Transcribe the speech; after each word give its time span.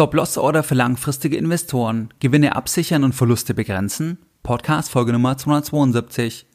Stop-Loss-Order 0.00 0.62
für 0.62 0.76
langfristige 0.76 1.36
Investoren. 1.36 2.08
Gewinne 2.20 2.56
absichern 2.56 3.04
und 3.04 3.12
Verluste 3.14 3.52
begrenzen. 3.52 4.16
Podcast 4.42 4.90
Folge 4.90 5.12
Nummer 5.12 5.36
272. 5.36 6.46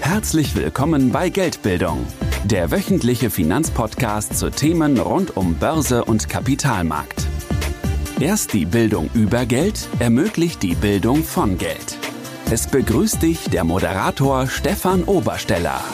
Herzlich 0.00 0.56
willkommen 0.56 1.12
bei 1.12 1.28
Geldbildung, 1.28 2.04
der 2.42 2.72
wöchentliche 2.72 3.30
Finanzpodcast 3.30 4.36
zu 4.36 4.50
Themen 4.50 4.98
rund 4.98 5.36
um 5.36 5.54
Börse 5.54 6.04
und 6.04 6.28
Kapitalmarkt. 6.28 7.24
Erst 8.18 8.52
die 8.52 8.66
Bildung 8.66 9.10
über 9.14 9.46
Geld 9.46 9.86
ermöglicht 10.00 10.60
die 10.60 10.74
Bildung 10.74 11.22
von 11.22 11.56
Geld. 11.56 11.98
Es 12.50 12.66
begrüßt 12.66 13.22
dich 13.22 13.48
der 13.48 13.62
Moderator 13.62 14.48
Stefan 14.48 15.04
Obersteller. 15.04 15.84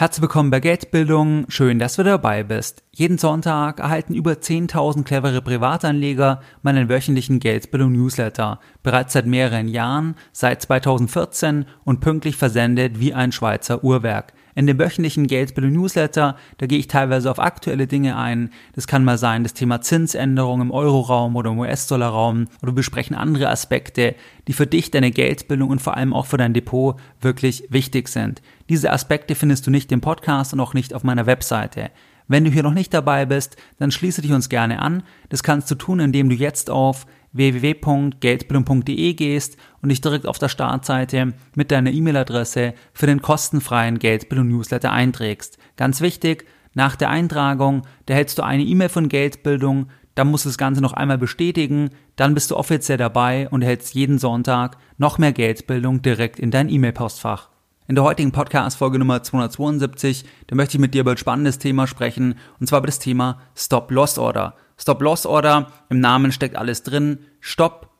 Herzlich 0.00 0.22
willkommen 0.22 0.48
bei 0.48 0.60
Geldbildung. 0.60 1.44
Schön, 1.50 1.78
dass 1.78 1.96
du 1.96 2.02
dabei 2.02 2.42
bist. 2.42 2.82
Jeden 2.90 3.18
Sonntag 3.18 3.80
erhalten 3.80 4.14
über 4.14 4.32
10.000 4.32 5.04
clevere 5.04 5.42
Privatanleger 5.42 6.40
meinen 6.62 6.88
wöchentlichen 6.88 7.38
Geldbildung 7.38 7.92
Newsletter. 7.92 8.60
Bereits 8.82 9.12
seit 9.12 9.26
mehreren 9.26 9.68
Jahren, 9.68 10.16
seit 10.32 10.62
2014 10.62 11.66
und 11.84 12.00
pünktlich 12.00 12.36
versendet 12.36 12.98
wie 12.98 13.12
ein 13.12 13.30
Schweizer 13.30 13.84
Uhrwerk. 13.84 14.32
In 14.54 14.66
dem 14.66 14.78
wöchentlichen 14.78 15.26
Geldbildung 15.26 15.72
Newsletter, 15.72 16.36
da 16.58 16.66
gehe 16.66 16.78
ich 16.78 16.88
teilweise 16.88 17.30
auf 17.30 17.38
aktuelle 17.38 17.86
Dinge 17.86 18.16
ein. 18.16 18.50
Das 18.74 18.86
kann 18.86 19.04
mal 19.04 19.18
sein, 19.18 19.42
das 19.42 19.54
Thema 19.54 19.80
Zinsänderung 19.80 20.60
im 20.60 20.70
Euroraum 20.70 21.36
oder 21.36 21.50
im 21.50 21.58
US-Dollar-Raum 21.58 22.48
oder 22.62 22.72
wir 22.72 22.76
besprechen 22.76 23.16
andere 23.16 23.48
Aspekte, 23.48 24.14
die 24.48 24.52
für 24.52 24.66
dich, 24.66 24.90
deine 24.90 25.10
Geldbildung 25.10 25.70
und 25.70 25.80
vor 25.80 25.96
allem 25.96 26.12
auch 26.12 26.26
für 26.26 26.36
dein 26.36 26.54
Depot 26.54 26.96
wirklich 27.20 27.64
wichtig 27.70 28.08
sind. 28.08 28.42
Diese 28.68 28.92
Aspekte 28.92 29.34
findest 29.34 29.66
du 29.66 29.70
nicht 29.70 29.92
im 29.92 30.00
Podcast 30.00 30.52
und 30.52 30.60
auch 30.60 30.74
nicht 30.74 30.94
auf 30.94 31.04
meiner 31.04 31.26
Webseite. 31.26 31.90
Wenn 32.30 32.44
du 32.44 32.50
hier 32.52 32.62
noch 32.62 32.74
nicht 32.74 32.94
dabei 32.94 33.26
bist, 33.26 33.56
dann 33.78 33.90
schließe 33.90 34.22
dich 34.22 34.30
uns 34.30 34.48
gerne 34.48 34.80
an. 34.80 35.02
Das 35.30 35.42
kannst 35.42 35.68
du 35.68 35.74
tun, 35.74 35.98
indem 35.98 36.28
du 36.28 36.36
jetzt 36.36 36.70
auf 36.70 37.06
www.geldbildung.de 37.32 39.14
gehst 39.14 39.56
und 39.82 39.88
dich 39.88 40.00
direkt 40.00 40.26
auf 40.26 40.38
der 40.38 40.48
Startseite 40.48 41.34
mit 41.54 41.70
deiner 41.70 41.92
E-Mail-Adresse 41.92 42.74
für 42.92 43.06
den 43.06 43.22
kostenfreien 43.22 43.98
Geldbildung-Newsletter 43.98 44.90
einträgst. 44.90 45.58
Ganz 45.76 46.00
wichtig, 46.00 46.46
nach 46.74 46.96
der 46.96 47.10
Eintragung, 47.10 47.82
da 48.06 48.14
hältst 48.14 48.38
du 48.38 48.42
eine 48.42 48.62
E-Mail 48.62 48.88
von 48.88 49.08
Geldbildung, 49.08 49.88
dann 50.14 50.30
musst 50.30 50.44
du 50.44 50.48
das 50.48 50.58
Ganze 50.58 50.80
noch 50.80 50.92
einmal 50.92 51.18
bestätigen, 51.18 51.90
dann 52.16 52.34
bist 52.34 52.50
du 52.50 52.56
offiziell 52.56 52.98
dabei 52.98 53.48
und 53.48 53.62
erhältst 53.62 53.94
jeden 53.94 54.18
Sonntag 54.18 54.76
noch 54.98 55.18
mehr 55.18 55.32
Geldbildung 55.32 56.02
direkt 56.02 56.38
in 56.38 56.50
dein 56.50 56.68
E-Mail-Postfach. 56.68 57.48
In 57.88 57.96
der 57.96 58.04
heutigen 58.04 58.30
Podcast-Folge 58.30 59.00
Nummer 59.00 59.22
272, 59.22 60.24
da 60.46 60.54
möchte 60.54 60.76
ich 60.76 60.80
mit 60.80 60.94
dir 60.94 61.00
über 61.00 61.12
ein 61.12 61.16
spannendes 61.16 61.58
Thema 61.58 61.88
sprechen, 61.88 62.36
und 62.60 62.68
zwar 62.68 62.78
über 62.78 62.86
das 62.86 63.00
Thema 63.00 63.40
Stop-Loss-Order. 63.56 64.54
Stop-Loss-Order, 64.80 65.70
im 65.90 66.00
Namen 66.00 66.32
steckt 66.32 66.56
alles 66.56 66.82
drin. 66.82 67.18
Stopp, 67.40 67.90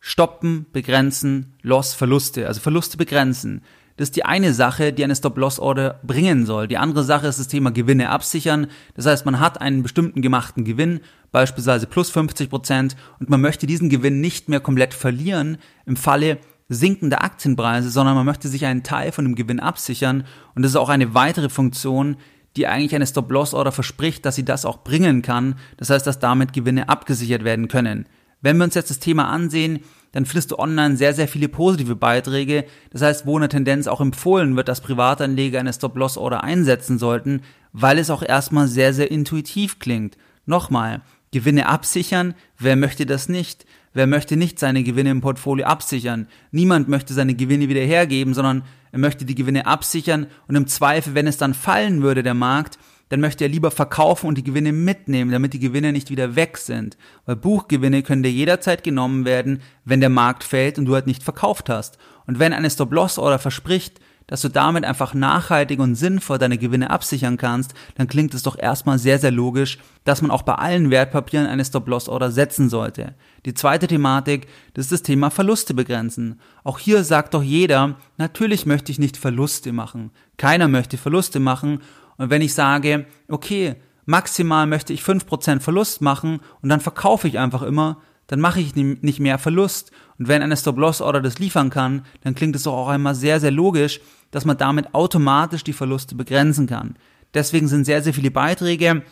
stoppen, 0.00 0.66
begrenzen, 0.70 1.54
Loss, 1.62 1.94
Verluste, 1.94 2.46
also 2.46 2.60
Verluste 2.60 2.98
begrenzen. 2.98 3.62
Das 3.96 4.08
ist 4.08 4.16
die 4.16 4.26
eine 4.26 4.52
Sache, 4.52 4.92
die 4.92 5.02
eine 5.02 5.16
Stop-Loss-Order 5.16 6.00
bringen 6.02 6.44
soll. 6.44 6.68
Die 6.68 6.76
andere 6.76 7.04
Sache 7.04 7.26
ist 7.26 7.40
das 7.40 7.48
Thema 7.48 7.70
Gewinne 7.70 8.10
absichern. 8.10 8.66
Das 8.94 9.06
heißt, 9.06 9.24
man 9.24 9.40
hat 9.40 9.62
einen 9.62 9.82
bestimmten 9.82 10.20
gemachten 10.20 10.64
Gewinn, 10.64 11.00
beispielsweise 11.32 11.86
plus 11.86 12.10
50 12.10 12.50
Prozent, 12.50 12.96
und 13.18 13.30
man 13.30 13.40
möchte 13.40 13.66
diesen 13.66 13.88
Gewinn 13.88 14.20
nicht 14.20 14.50
mehr 14.50 14.60
komplett 14.60 14.92
verlieren 14.92 15.56
im 15.86 15.96
Falle 15.96 16.36
sinkender 16.68 17.22
Aktienpreise, 17.22 17.88
sondern 17.90 18.14
man 18.14 18.26
möchte 18.26 18.48
sich 18.48 18.66
einen 18.66 18.82
Teil 18.82 19.12
von 19.12 19.24
dem 19.24 19.36
Gewinn 19.36 19.60
absichern. 19.60 20.24
Und 20.54 20.62
das 20.62 20.72
ist 20.72 20.76
auch 20.76 20.90
eine 20.90 21.14
weitere 21.14 21.48
Funktion, 21.48 22.16
die 22.56 22.66
eigentlich 22.66 22.94
eine 22.94 23.06
Stop-Loss-Order 23.06 23.72
verspricht, 23.72 24.24
dass 24.24 24.36
sie 24.36 24.44
das 24.44 24.64
auch 24.64 24.82
bringen 24.82 25.22
kann. 25.22 25.56
Das 25.76 25.90
heißt, 25.90 26.06
dass 26.06 26.18
damit 26.18 26.52
Gewinne 26.52 26.88
abgesichert 26.88 27.44
werden 27.44 27.68
können. 27.68 28.06
Wenn 28.40 28.56
wir 28.56 28.64
uns 28.64 28.74
jetzt 28.74 28.90
das 28.90 28.98
Thema 28.98 29.28
ansehen, 29.28 29.80
dann 30.12 30.24
findest 30.24 30.50
du 30.50 30.58
online 30.58 30.96
sehr, 30.96 31.14
sehr 31.14 31.28
viele 31.28 31.48
positive 31.48 31.96
Beiträge. 31.96 32.64
Das 32.90 33.02
heißt, 33.02 33.26
wo 33.26 33.36
eine 33.36 33.48
Tendenz 33.48 33.86
auch 33.86 34.00
empfohlen 34.00 34.56
wird, 34.56 34.68
dass 34.68 34.80
Privatanleger 34.80 35.60
eine 35.60 35.72
Stop-Loss-Order 35.72 36.42
einsetzen 36.42 36.98
sollten, 36.98 37.42
weil 37.72 37.98
es 37.98 38.10
auch 38.10 38.22
erstmal 38.22 38.68
sehr, 38.68 38.94
sehr 38.94 39.10
intuitiv 39.10 39.78
klingt. 39.78 40.16
Nochmal, 40.46 41.02
Gewinne 41.32 41.68
absichern, 41.68 42.34
wer 42.58 42.76
möchte 42.76 43.04
das 43.04 43.28
nicht? 43.28 43.66
Wer 43.96 44.06
möchte 44.06 44.36
nicht 44.36 44.58
seine 44.58 44.82
Gewinne 44.82 45.08
im 45.08 45.22
Portfolio 45.22 45.64
absichern? 45.64 46.28
Niemand 46.50 46.86
möchte 46.86 47.14
seine 47.14 47.34
Gewinne 47.34 47.70
wieder 47.70 47.80
hergeben, 47.80 48.34
sondern 48.34 48.62
er 48.92 48.98
möchte 48.98 49.24
die 49.24 49.34
Gewinne 49.34 49.64
absichern 49.64 50.26
und 50.48 50.54
im 50.54 50.66
Zweifel, 50.66 51.14
wenn 51.14 51.26
es 51.26 51.38
dann 51.38 51.54
fallen 51.54 52.02
würde, 52.02 52.22
der 52.22 52.34
Markt, 52.34 52.78
dann 53.08 53.20
möchte 53.20 53.44
er 53.44 53.48
lieber 53.48 53.70
verkaufen 53.70 54.26
und 54.26 54.36
die 54.36 54.44
Gewinne 54.44 54.74
mitnehmen, 54.74 55.30
damit 55.30 55.54
die 55.54 55.60
Gewinne 55.60 55.92
nicht 55.92 56.10
wieder 56.10 56.36
weg 56.36 56.58
sind. 56.58 56.98
Weil 57.24 57.36
Buchgewinne 57.36 58.02
können 58.02 58.22
dir 58.22 58.30
jederzeit 58.30 58.84
genommen 58.84 59.24
werden, 59.24 59.62
wenn 59.86 60.00
der 60.00 60.10
Markt 60.10 60.44
fällt 60.44 60.78
und 60.78 60.84
du 60.84 60.92
halt 60.92 61.06
nicht 61.06 61.22
verkauft 61.22 61.70
hast. 61.70 61.96
Und 62.26 62.38
wenn 62.38 62.52
eine 62.52 62.68
Stop-Loss-Order 62.68 63.38
verspricht, 63.38 63.98
dass 64.26 64.42
du 64.42 64.48
damit 64.48 64.84
einfach 64.84 65.14
nachhaltig 65.14 65.78
und 65.78 65.94
sinnvoll 65.94 66.38
deine 66.38 66.58
Gewinne 66.58 66.90
absichern 66.90 67.36
kannst, 67.36 67.74
dann 67.94 68.08
klingt 68.08 68.34
es 68.34 68.42
doch 68.42 68.58
erstmal 68.58 68.98
sehr, 68.98 69.18
sehr 69.18 69.30
logisch, 69.30 69.78
dass 70.04 70.22
man 70.22 70.30
auch 70.30 70.42
bei 70.42 70.54
allen 70.54 70.90
Wertpapieren 70.90 71.46
eine 71.46 71.64
Stop-Loss-Order 71.64 72.30
setzen 72.30 72.68
sollte. 72.68 73.14
Die 73.44 73.54
zweite 73.54 73.86
Thematik, 73.86 74.48
das 74.74 74.86
ist 74.86 74.92
das 74.92 75.02
Thema 75.02 75.30
Verluste 75.30 75.74
begrenzen. 75.74 76.40
Auch 76.64 76.78
hier 76.78 77.04
sagt 77.04 77.34
doch 77.34 77.42
jeder, 77.42 77.96
natürlich 78.16 78.66
möchte 78.66 78.90
ich 78.90 78.98
nicht 78.98 79.16
Verluste 79.16 79.72
machen. 79.72 80.10
Keiner 80.36 80.68
möchte 80.68 80.98
Verluste 80.98 81.38
machen. 81.38 81.80
Und 82.16 82.30
wenn 82.30 82.42
ich 82.42 82.54
sage, 82.54 83.06
okay, 83.28 83.76
maximal 84.06 84.66
möchte 84.66 84.92
ich 84.92 85.02
5% 85.02 85.60
Verlust 85.60 86.00
machen 86.00 86.40
und 86.62 86.68
dann 86.68 86.80
verkaufe 86.80 87.28
ich 87.28 87.38
einfach 87.38 87.62
immer, 87.62 87.98
dann 88.26 88.40
mache 88.40 88.60
ich 88.60 88.74
nicht 88.74 89.20
mehr 89.20 89.38
Verlust. 89.38 89.92
Und 90.18 90.28
wenn 90.28 90.42
eine 90.42 90.56
Stop-Loss-Order 90.56 91.20
das 91.20 91.38
liefern 91.38 91.70
kann, 91.70 92.02
dann 92.22 92.34
klingt 92.34 92.56
es 92.56 92.64
doch 92.64 92.74
auch 92.74 92.88
einmal 92.88 93.14
sehr, 93.14 93.40
sehr 93.40 93.50
logisch, 93.50 94.00
dass 94.30 94.44
man 94.44 94.58
damit 94.58 94.94
automatisch 94.94 95.64
die 95.64 95.72
Verluste 95.72 96.14
begrenzen 96.14 96.66
kann. 96.66 96.96
Deswegen 97.34 97.68
sind 97.68 97.84
sehr, 97.84 98.02
sehr 98.02 98.14
viele 98.14 98.30
Beiträge, 98.30 99.02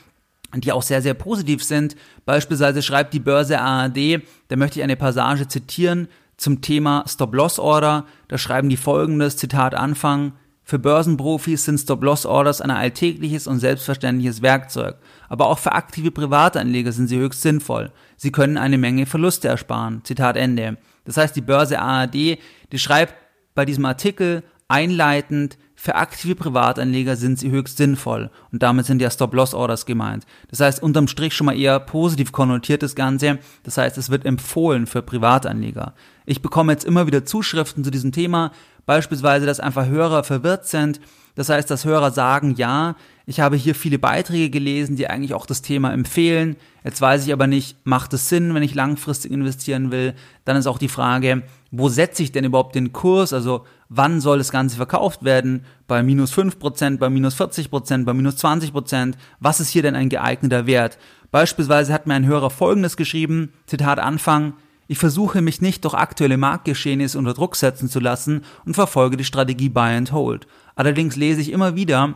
die 0.55 0.73
auch 0.73 0.83
sehr, 0.83 1.03
sehr 1.03 1.15
positiv 1.15 1.63
sind. 1.63 1.97
Beispielsweise 2.25 2.83
schreibt 2.83 3.15
die 3.15 3.21
Börse 3.21 3.61
ARD, 3.61 4.23
da 4.49 4.57
möchte 4.57 4.79
ich 4.79 4.85
eine 4.85 4.97
Passage 4.97 5.49
zitieren 5.49 6.09
zum 6.37 6.61
Thema 6.61 7.05
Stop-Loss-Order. 7.07 8.07
Da 8.29 8.39
schreiben 8.39 8.69
die 8.69 8.77
folgendes, 8.77 9.37
Zitat 9.37 9.75
Anfang, 9.75 10.33
für 10.67 10.79
Börsenprofis 10.79 11.65
sind 11.65 11.79
Stop-Loss-Orders 11.79 12.63
ein 12.63 12.71
alltägliches 12.71 13.47
und 13.47 13.59
selbstverständliches 13.59 14.41
Werkzeug. 14.41 14.97
Aber 15.29 15.47
auch 15.49 15.59
für 15.59 15.73
aktive 15.73 16.11
Privatanleger 16.11 16.91
sind 16.91 17.09
sie 17.09 17.19
höchst 17.19 17.43
sinnvoll. 17.43 17.93
Sie 18.17 18.33
können 18.33 18.57
eine 18.57 18.79
Menge 18.79 19.05
Verluste 19.05 19.49
ersparen. 19.49 20.01
Zitat 20.05 20.39
Ende. 20.39 20.79
Das 21.05 21.19
heißt, 21.19 21.37
die 21.37 21.43
Börse 21.43 21.81
ARD, 21.81 22.15
die 22.15 22.79
schreibt 22.79 23.15
bei 23.55 23.67
diesem 23.67 23.85
Artikel 23.85 24.43
einleitend, 24.67 25.59
für 25.77 25.97
aktive 25.97 26.35
Privatanleger 26.35 27.17
sind 27.17 27.39
sie 27.39 27.51
höchst 27.51 27.77
sinnvoll 27.77 28.31
und 28.53 28.63
damit 28.63 28.87
sind 28.87 29.03
ja 29.03 29.11
Stop-Loss-Orders 29.11 29.85
gemeint. 29.85 30.25
Das 30.49 30.61
heißt, 30.61 30.83
unterm 30.83 31.09
Strich 31.09 31.35
schon 31.35 31.45
mal 31.45 31.59
eher 31.59 31.79
positiv 31.79 32.33
konnotiert 32.33 32.83
das 32.83 32.95
Ganze. 32.95 33.39
Das 33.65 33.77
heißt, 33.77 33.99
es 33.99 34.09
wird 34.09 34.25
empfohlen 34.25 34.87
für 34.87 35.03
Privatanleger. 35.03 35.95
Ich 36.27 36.43
bekomme 36.43 36.73
jetzt 36.73 36.85
immer 36.85 37.07
wieder 37.07 37.25
Zuschriften 37.25 37.85
zu 37.85 37.91
diesem 37.91 38.13
Thema, 38.13 38.53
beispielsweise, 38.87 39.47
dass 39.47 39.61
einfach 39.61 39.87
Hörer 39.87 40.25
verwirrt 40.25 40.67
sind. 40.67 41.01
Das 41.35 41.49
heißt, 41.49 41.71
dass 41.71 41.85
Hörer 41.85 42.13
sagen, 42.13 42.55
ja, 42.57 42.95
ich 43.27 43.41
habe 43.41 43.57
hier 43.57 43.75
viele 43.75 43.99
Beiträge 43.99 44.51
gelesen, 44.51 44.97
die 44.97 45.09
eigentlich 45.09 45.35
auch 45.35 45.47
das 45.47 45.63
Thema 45.63 45.93
empfehlen. 45.93 46.57
Jetzt 46.85 47.01
weiß 47.01 47.27
ich 47.27 47.33
aber 47.33 47.47
nicht, 47.47 47.77
macht 47.85 48.13
es 48.13 48.29
Sinn, 48.29 48.55
wenn 48.55 48.63
ich 48.63 48.75
langfristig 48.75 49.33
investieren 49.33 49.91
will? 49.91 50.15
Dann 50.45 50.57
ist 50.57 50.67
auch 50.67 50.79
die 50.79 50.89
Frage, 50.89 51.43
wo 51.71 51.89
setze 51.89 52.23
ich 52.23 52.33
denn 52.33 52.45
überhaupt 52.45 52.75
den 52.75 52.93
Kurs? 52.93 53.33
Also 53.33 53.65
wann 53.89 54.21
soll 54.21 54.39
das 54.39 54.53
Ganze 54.53 54.77
verkauft 54.77 55.25
werden? 55.25 55.65
Bei 55.89 56.03
minus 56.03 56.33
5%, 56.33 56.99
bei 56.99 57.11
minus 57.11 57.37
40%, 57.41 58.05
bei 58.05 58.15
minus 58.15 58.37
20%? 58.37 59.15
Was 59.41 59.61
ist 59.61 59.71
hier 59.71 59.83
denn 59.83 59.97
ein 59.97 60.11
geeigneter 60.11 60.67
Wert? 60.67 60.99
Beispielsweise 61.33 61.93
hat 61.93 62.07
mir 62.07 62.15
ein 62.15 62.27
Hörer 62.27 62.51
Folgendes 62.51 62.97
geschrieben, 62.97 63.53
Zitat 63.67 63.99
Anfang, 63.99 64.53
ich 64.87 64.99
versuche 64.99 65.41
mich 65.41 65.61
nicht 65.61 65.85
durch 65.85 65.95
aktuelle 65.95 66.37
Marktgeschehnisse 66.37 67.19
unter 67.19 67.35
Druck 67.35 67.57
setzen 67.57 67.89
zu 67.89 68.01
lassen 68.01 68.43
und 68.65 68.75
verfolge 68.75 69.17
die 69.17 69.25
Strategie 69.25 69.69
Buy 69.69 69.97
and 69.97 70.13
Hold. 70.13 70.47
Allerdings 70.77 71.17
lese 71.17 71.41
ich 71.41 71.53
immer 71.53 71.77
wieder, 71.77 72.15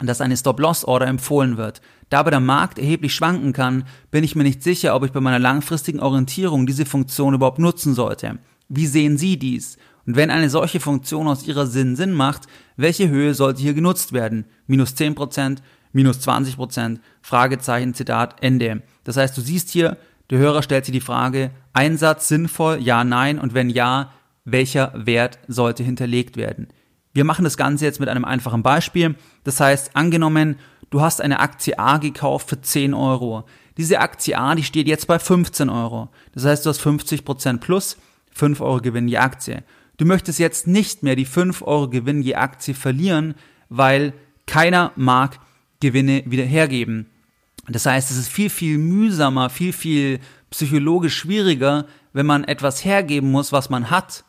dass 0.00 0.20
eine 0.20 0.36
Stop-Loss-Order 0.36 1.06
empfohlen 1.06 1.56
wird. 1.56 1.80
Da 2.08 2.20
aber 2.20 2.30
der 2.30 2.40
Markt 2.40 2.78
erheblich 2.78 3.14
schwanken 3.14 3.52
kann, 3.52 3.84
bin 4.10 4.24
ich 4.24 4.34
mir 4.34 4.44
nicht 4.44 4.62
sicher, 4.62 4.94
ob 4.94 5.04
ich 5.04 5.12
bei 5.12 5.20
meiner 5.20 5.38
langfristigen 5.38 6.00
Orientierung 6.00 6.66
diese 6.66 6.86
Funktion 6.86 7.34
überhaupt 7.34 7.58
nutzen 7.58 7.94
sollte. 7.94 8.38
Wie 8.68 8.86
sehen 8.86 9.18
Sie 9.18 9.38
dies? 9.38 9.76
Und 10.06 10.16
wenn 10.16 10.30
eine 10.30 10.48
solche 10.48 10.80
Funktion 10.80 11.28
aus 11.28 11.46
Ihrer 11.46 11.66
Sinn 11.66 11.96
Sinn 11.96 12.14
macht, 12.14 12.46
welche 12.76 13.08
Höhe 13.08 13.34
sollte 13.34 13.60
hier 13.60 13.74
genutzt 13.74 14.12
werden? 14.12 14.46
Minus 14.66 14.94
10%, 14.94 15.58
minus 15.92 16.20
20%, 16.26 16.98
Fragezeichen, 17.20 17.92
Zitat, 17.92 18.36
Ende. 18.40 18.82
Das 19.04 19.16
heißt, 19.16 19.36
du 19.36 19.42
siehst 19.42 19.70
hier, 19.70 19.98
der 20.30 20.38
Hörer 20.38 20.62
stellt 20.62 20.84
sich 20.84 20.92
die 20.92 21.00
Frage, 21.00 21.50
Einsatz 21.72 22.28
sinnvoll, 22.28 22.78
ja, 22.80 23.04
nein, 23.04 23.38
und 23.38 23.54
wenn 23.54 23.70
ja, 23.70 24.12
welcher 24.44 24.92
Wert 24.94 25.38
sollte 25.48 25.82
hinterlegt 25.82 26.36
werden? 26.36 26.68
Wir 27.12 27.24
machen 27.24 27.44
das 27.44 27.56
Ganze 27.56 27.84
jetzt 27.84 28.00
mit 28.00 28.08
einem 28.08 28.24
einfachen 28.24 28.62
Beispiel. 28.62 29.16
Das 29.44 29.60
heißt, 29.60 29.96
angenommen, 29.96 30.56
du 30.90 31.00
hast 31.00 31.20
eine 31.20 31.40
Aktie 31.40 31.78
A 31.78 31.98
gekauft 31.98 32.48
für 32.48 32.60
10 32.60 32.94
Euro. 32.94 33.44
Diese 33.76 34.00
Aktie 34.00 34.38
A, 34.38 34.54
die 34.54 34.62
steht 34.62 34.88
jetzt 34.88 35.06
bei 35.06 35.18
15 35.18 35.68
Euro. 35.68 36.10
Das 36.32 36.44
heißt, 36.44 36.64
du 36.64 36.70
hast 36.70 36.80
50% 36.80 37.58
plus 37.58 37.96
5 38.32 38.60
Euro 38.60 38.80
Gewinn 38.80 39.08
je 39.08 39.18
Aktie. 39.18 39.64
Du 39.96 40.04
möchtest 40.04 40.38
jetzt 40.38 40.66
nicht 40.66 41.02
mehr 41.02 41.16
die 41.16 41.24
5 41.24 41.62
Euro 41.62 41.88
Gewinn 41.88 42.22
je 42.22 42.36
Aktie 42.36 42.74
verlieren, 42.74 43.34
weil 43.68 44.12
keiner 44.46 44.92
mag 44.96 45.40
Gewinne 45.80 46.22
wieder 46.26 46.44
hergeben. 46.44 47.06
Das 47.70 47.86
heißt, 47.86 48.10
es 48.10 48.16
ist 48.16 48.28
viel, 48.28 48.50
viel 48.50 48.78
mühsamer, 48.78 49.50
viel, 49.50 49.72
viel 49.72 50.20
psychologisch 50.50 51.16
schwieriger, 51.16 51.86
wenn 52.12 52.26
man 52.26 52.44
etwas 52.44 52.84
hergeben 52.84 53.30
muss, 53.30 53.52
was 53.52 53.70
man 53.70 53.90
hat, 53.90 54.24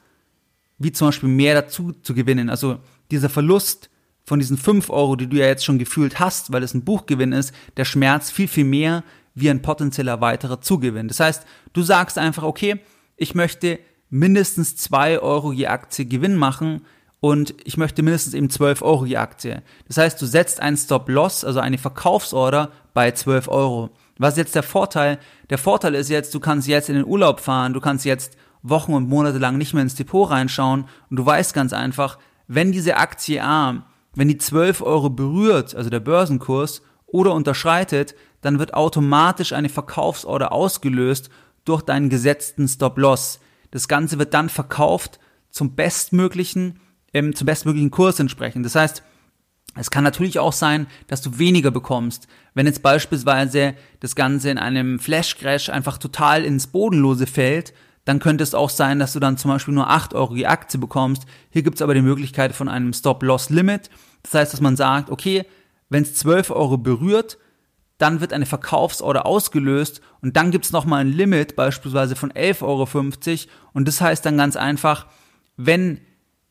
wie 0.77 0.91
zum 0.91 1.07
Beispiel 1.07 1.29
mehr 1.29 1.53
dazu 1.53 1.93
zu 2.03 2.13
gewinnen. 2.13 2.49
Also 2.49 2.79
dieser 3.11 3.29
Verlust 3.29 3.89
von 4.25 4.39
diesen 4.39 4.57
5 4.57 4.89
Euro, 4.89 5.15
die 5.15 5.27
du 5.27 5.37
ja 5.37 5.45
jetzt 5.45 5.65
schon 5.65 5.79
gefühlt 5.79 6.19
hast, 6.19 6.51
weil 6.51 6.63
es 6.63 6.73
ein 6.73 6.83
Buchgewinn 6.83 7.31
ist, 7.31 7.53
der 7.77 7.85
schmerzt 7.85 8.31
viel, 8.31 8.47
viel 8.47 8.65
mehr 8.65 9.03
wie 9.33 9.49
ein 9.49 9.61
potenzieller 9.61 10.21
weiterer 10.21 10.61
Zugewinn. 10.61 11.07
Das 11.07 11.19
heißt, 11.19 11.45
du 11.73 11.81
sagst 11.81 12.17
einfach, 12.17 12.43
okay, 12.43 12.79
ich 13.15 13.35
möchte 13.35 13.79
mindestens 14.09 14.75
2 14.75 15.19
Euro 15.19 15.51
je 15.51 15.67
Aktie 15.67 16.05
Gewinn 16.05 16.35
machen 16.35 16.81
und 17.19 17.53
ich 17.65 17.77
möchte 17.77 18.01
mindestens 18.01 18.33
eben 18.33 18.49
12 18.49 18.81
Euro 18.81 19.05
je 19.05 19.17
Aktie. 19.17 19.61
Das 19.87 19.97
heißt, 19.97 20.21
du 20.21 20.25
setzt 20.25 20.61
einen 20.61 20.77
Stop-Loss, 20.77 21.43
also 21.43 21.59
eine 21.59 21.77
Verkaufsorder 21.77 22.71
bei 22.93 23.11
12 23.11 23.47
Euro. 23.49 23.89
Was 24.17 24.33
ist 24.33 24.37
jetzt 24.37 24.55
der 24.55 24.63
Vorteil? 24.63 25.19
Der 25.49 25.57
Vorteil 25.57 25.95
ist 25.95 26.09
jetzt, 26.09 26.33
du 26.33 26.39
kannst 26.39 26.67
jetzt 26.67 26.89
in 26.89 26.95
den 26.95 27.05
Urlaub 27.05 27.39
fahren, 27.39 27.73
du 27.73 27.81
kannst 27.81 28.05
jetzt 28.05 28.37
Wochen 28.61 28.93
und 28.93 29.07
Monate 29.07 29.37
lang 29.37 29.57
nicht 29.57 29.73
mehr 29.73 29.83
ins 29.83 29.95
Depot 29.95 30.29
reinschauen 30.29 30.85
und 31.09 31.17
du 31.17 31.25
weißt 31.25 31.53
ganz 31.53 31.73
einfach, 31.73 32.19
wenn 32.47 32.71
diese 32.71 32.97
Aktie 32.97 33.43
A, 33.43 33.85
wenn 34.15 34.27
die 34.27 34.37
12 34.37 34.81
Euro 34.81 35.09
berührt, 35.09 35.75
also 35.75 35.89
der 35.89 35.99
Börsenkurs, 35.99 36.81
oder 37.11 37.33
unterschreitet, 37.33 38.15
dann 38.41 38.59
wird 38.59 38.73
automatisch 38.73 39.53
eine 39.53 39.69
Verkaufsorder 39.69 40.51
ausgelöst 40.51 41.29
durch 41.65 41.81
deinen 41.81 42.09
gesetzten 42.09 42.67
Stop-Loss. 42.67 43.39
Das 43.71 43.87
Ganze 43.87 44.19
wird 44.19 44.33
dann 44.33 44.49
verkauft 44.49 45.19
zum 45.49 45.75
bestmöglichen, 45.75 46.79
ähm, 47.13 47.35
zum 47.35 47.45
bestmöglichen 47.45 47.91
Kurs 47.91 48.19
entsprechend. 48.19 48.65
Das 48.65 48.75
heißt, 48.75 49.03
es 49.75 49.91
kann 49.91 50.03
natürlich 50.03 50.39
auch 50.39 50.53
sein, 50.53 50.87
dass 51.07 51.21
du 51.21 51.37
weniger 51.37 51.71
bekommst. 51.71 52.27
Wenn 52.53 52.65
jetzt 52.65 52.81
beispielsweise 52.81 53.75
das 53.99 54.15
Ganze 54.15 54.49
in 54.49 54.57
einem 54.57 54.99
Flash-Crash 54.99 55.69
einfach 55.69 55.97
total 55.97 56.43
ins 56.43 56.67
Bodenlose 56.67 57.27
fällt, 57.27 57.73
dann 58.05 58.19
könnte 58.19 58.43
es 58.43 58.55
auch 58.55 58.71
sein, 58.71 58.97
dass 58.97 59.13
du 59.13 59.19
dann 59.19 59.37
zum 59.37 59.51
Beispiel 59.51 59.73
nur 59.73 59.89
8 59.89 60.13
Euro 60.15 60.33
die 60.33 60.47
Aktie 60.47 60.79
bekommst. 60.79 61.25
Hier 61.51 61.61
gibt 61.61 61.75
es 61.75 61.81
aber 61.81 61.93
die 61.93 62.01
Möglichkeit 62.01 62.55
von 62.55 62.67
einem 62.67 62.93
Stop-Loss-Limit. 62.93 63.89
Das 64.23 64.33
heißt, 64.33 64.53
dass 64.53 64.61
man 64.61 64.75
sagt, 64.75 65.11
okay, 65.11 65.45
wenn 65.89 66.03
es 66.03 66.15
12 66.15 66.49
Euro 66.51 66.77
berührt, 66.77 67.37
dann 67.99 68.21
wird 68.21 68.33
eine 68.33 68.45
Verkaufsorder 68.45 69.25
ausgelöst 69.25 70.01
und 70.21 70.35
dann 70.37 70.51
gibt's 70.51 70.71
nochmal 70.71 71.01
ein 71.01 71.11
Limit, 71.11 71.55
beispielsweise 71.55 72.15
von 72.15 72.31
11,50 72.31 72.63
Euro. 72.63 73.51
Und 73.73 73.87
das 73.87 74.01
heißt 74.01 74.25
dann 74.25 74.37
ganz 74.37 74.55
einfach, 74.55 75.07
wenn 75.57 75.99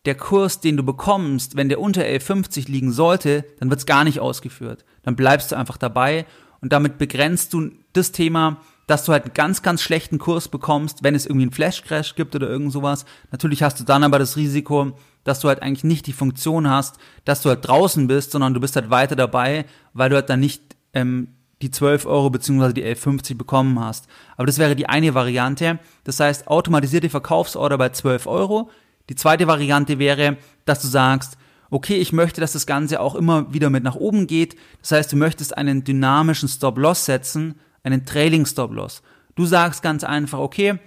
der 0.08 0.14
Kurs, 0.14 0.60
den 0.60 0.78
du 0.78 0.82
bekommst, 0.82 1.54
wenn 1.54 1.68
der 1.68 1.80
unter 1.80 2.00
11,50 2.00 2.70
liegen 2.70 2.92
sollte, 2.92 3.44
dann 3.60 3.68
wird's 3.68 3.84
gar 3.84 4.04
nicht 4.04 4.20
ausgeführt. 4.20 4.86
Dann 5.02 5.16
bleibst 5.16 5.52
du 5.52 5.56
einfach 5.56 5.76
dabei 5.76 6.24
und 6.62 6.72
damit 6.72 6.96
begrenzt 6.96 7.52
du 7.52 7.72
das 7.92 8.10
Thema, 8.10 8.56
dass 8.86 9.04
du 9.04 9.12
halt 9.12 9.24
einen 9.24 9.34
ganz, 9.34 9.60
ganz 9.60 9.82
schlechten 9.82 10.16
Kurs 10.16 10.48
bekommst, 10.48 11.04
wenn 11.04 11.14
es 11.14 11.26
irgendwie 11.26 11.42
einen 11.42 11.52
Flash-Crash 11.52 12.14
gibt 12.14 12.34
oder 12.34 12.48
irgend 12.48 12.72
sowas. 12.72 13.04
Natürlich 13.32 13.62
hast 13.62 13.80
du 13.80 13.84
dann 13.84 14.02
aber 14.02 14.18
das 14.18 14.38
Risiko, 14.38 14.92
dass 15.24 15.40
du 15.40 15.48
halt 15.48 15.60
eigentlich 15.60 15.84
nicht 15.84 16.06
die 16.06 16.14
Funktion 16.14 16.70
hast, 16.70 16.96
dass 17.26 17.42
du 17.42 17.50
halt 17.50 17.68
draußen 17.68 18.06
bist, 18.06 18.30
sondern 18.30 18.54
du 18.54 18.60
bist 18.60 18.76
halt 18.76 18.88
weiter 18.88 19.14
dabei, 19.14 19.66
weil 19.92 20.08
du 20.08 20.16
halt 20.16 20.30
dann 20.30 20.40
nicht 20.40 20.62
ähm, 20.94 21.34
die 21.60 21.70
12 21.70 22.06
Euro 22.06 22.30
bzw. 22.30 22.72
die 22.72 22.84
11,50 22.84 23.36
bekommen 23.36 23.78
hast. 23.78 24.08
Aber 24.38 24.46
das 24.46 24.56
wäre 24.56 24.74
die 24.74 24.88
eine 24.88 25.12
Variante. 25.12 25.78
Das 26.04 26.18
heißt, 26.18 26.48
automatisierte 26.48 27.10
Verkaufsorder 27.10 27.76
bei 27.76 27.90
12 27.90 28.26
Euro. 28.26 28.70
Die 29.08 29.14
zweite 29.14 29.46
Variante 29.46 29.98
wäre, 29.98 30.36
dass 30.64 30.82
du 30.82 30.88
sagst, 30.88 31.38
okay, 31.70 31.96
ich 31.96 32.12
möchte, 32.12 32.40
dass 32.40 32.52
das 32.52 32.66
Ganze 32.66 33.00
auch 33.00 33.14
immer 33.14 33.52
wieder 33.52 33.70
mit 33.70 33.84
nach 33.84 33.96
oben 33.96 34.26
geht. 34.26 34.56
Das 34.80 34.92
heißt, 34.92 35.12
du 35.12 35.16
möchtest 35.16 35.56
einen 35.56 35.84
dynamischen 35.84 36.48
Stop-Loss 36.48 37.04
setzen, 37.04 37.58
einen 37.82 38.06
Trailing 38.06 38.46
Stop-Loss. 38.46 39.02
Du 39.34 39.46
sagst 39.46 39.82
ganz 39.82 40.04
einfach, 40.04 40.38
okay, 40.38 40.78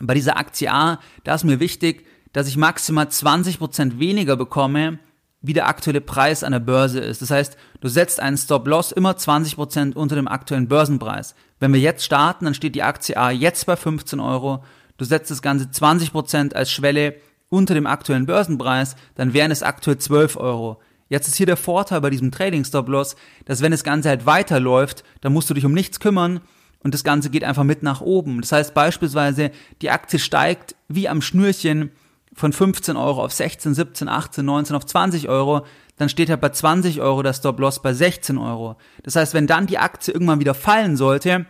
bei 0.00 0.14
dieser 0.14 0.36
Aktie 0.36 0.70
A, 0.70 0.98
da 1.24 1.34
ist 1.34 1.44
mir 1.44 1.60
wichtig, 1.60 2.06
dass 2.32 2.48
ich 2.48 2.56
maximal 2.56 3.06
20% 3.06 3.98
weniger 3.98 4.36
bekomme, 4.36 4.98
wie 5.40 5.52
der 5.52 5.68
aktuelle 5.68 6.00
Preis 6.00 6.42
an 6.42 6.52
der 6.52 6.60
Börse 6.60 7.00
ist. 7.00 7.22
Das 7.22 7.30
heißt, 7.30 7.56
du 7.80 7.88
setzt 7.88 8.20
einen 8.20 8.36
Stop-Loss 8.36 8.92
immer 8.92 9.12
20% 9.12 9.94
unter 9.94 10.16
dem 10.16 10.28
aktuellen 10.28 10.68
Börsenpreis. 10.68 11.34
Wenn 11.60 11.72
wir 11.72 11.80
jetzt 11.80 12.04
starten, 12.04 12.44
dann 12.44 12.54
steht 12.54 12.74
die 12.74 12.82
Aktie 12.82 13.16
A 13.16 13.30
jetzt 13.30 13.64
bei 13.66 13.76
15 13.76 14.20
Euro. 14.20 14.64
Du 14.98 15.04
setzt 15.04 15.30
das 15.30 15.42
Ganze 15.42 15.66
20% 15.66 16.54
als 16.54 16.70
Schwelle 16.70 17.14
unter 17.48 17.74
dem 17.74 17.86
aktuellen 17.86 18.26
Börsenpreis, 18.26 18.96
dann 19.14 19.32
wären 19.32 19.50
es 19.50 19.62
aktuell 19.62 19.98
12 19.98 20.36
Euro. 20.36 20.80
Jetzt 21.08 21.28
ist 21.28 21.36
hier 21.36 21.46
der 21.46 21.56
Vorteil 21.56 22.00
bei 22.00 22.10
diesem 22.10 22.32
Trading 22.32 22.64
Stop-Loss, 22.64 23.16
dass 23.44 23.62
wenn 23.62 23.70
das 23.70 23.84
Ganze 23.84 24.08
halt 24.08 24.26
weiterläuft, 24.26 25.04
dann 25.20 25.32
musst 25.32 25.48
du 25.48 25.54
dich 25.54 25.64
um 25.64 25.72
nichts 25.72 26.00
kümmern 26.00 26.40
und 26.80 26.94
das 26.94 27.04
Ganze 27.04 27.30
geht 27.30 27.44
einfach 27.44 27.64
mit 27.64 27.82
nach 27.82 28.00
oben. 28.00 28.40
Das 28.40 28.52
heißt 28.52 28.74
beispielsweise, 28.74 29.52
die 29.82 29.90
Aktie 29.90 30.18
steigt 30.18 30.74
wie 30.88 31.08
am 31.08 31.22
Schnürchen 31.22 31.90
von 32.32 32.52
15 32.52 32.96
Euro 32.96 33.24
auf 33.24 33.32
16, 33.32 33.74
17, 33.74 34.08
18, 34.08 34.44
19 34.44 34.76
auf 34.76 34.84
20 34.84 35.28
Euro, 35.28 35.64
dann 35.96 36.08
steht 36.08 36.28
halt 36.28 36.40
bei 36.40 36.50
20 36.50 37.00
Euro 37.00 37.22
der 37.22 37.32
Stop-Loss 37.32 37.80
bei 37.80 37.94
16 37.94 38.36
Euro. 38.36 38.76
Das 39.02 39.16
heißt, 39.16 39.32
wenn 39.32 39.46
dann 39.46 39.66
die 39.66 39.78
Aktie 39.78 40.12
irgendwann 40.12 40.40
wieder 40.40 40.54
fallen 40.54 40.96
sollte 40.96 41.46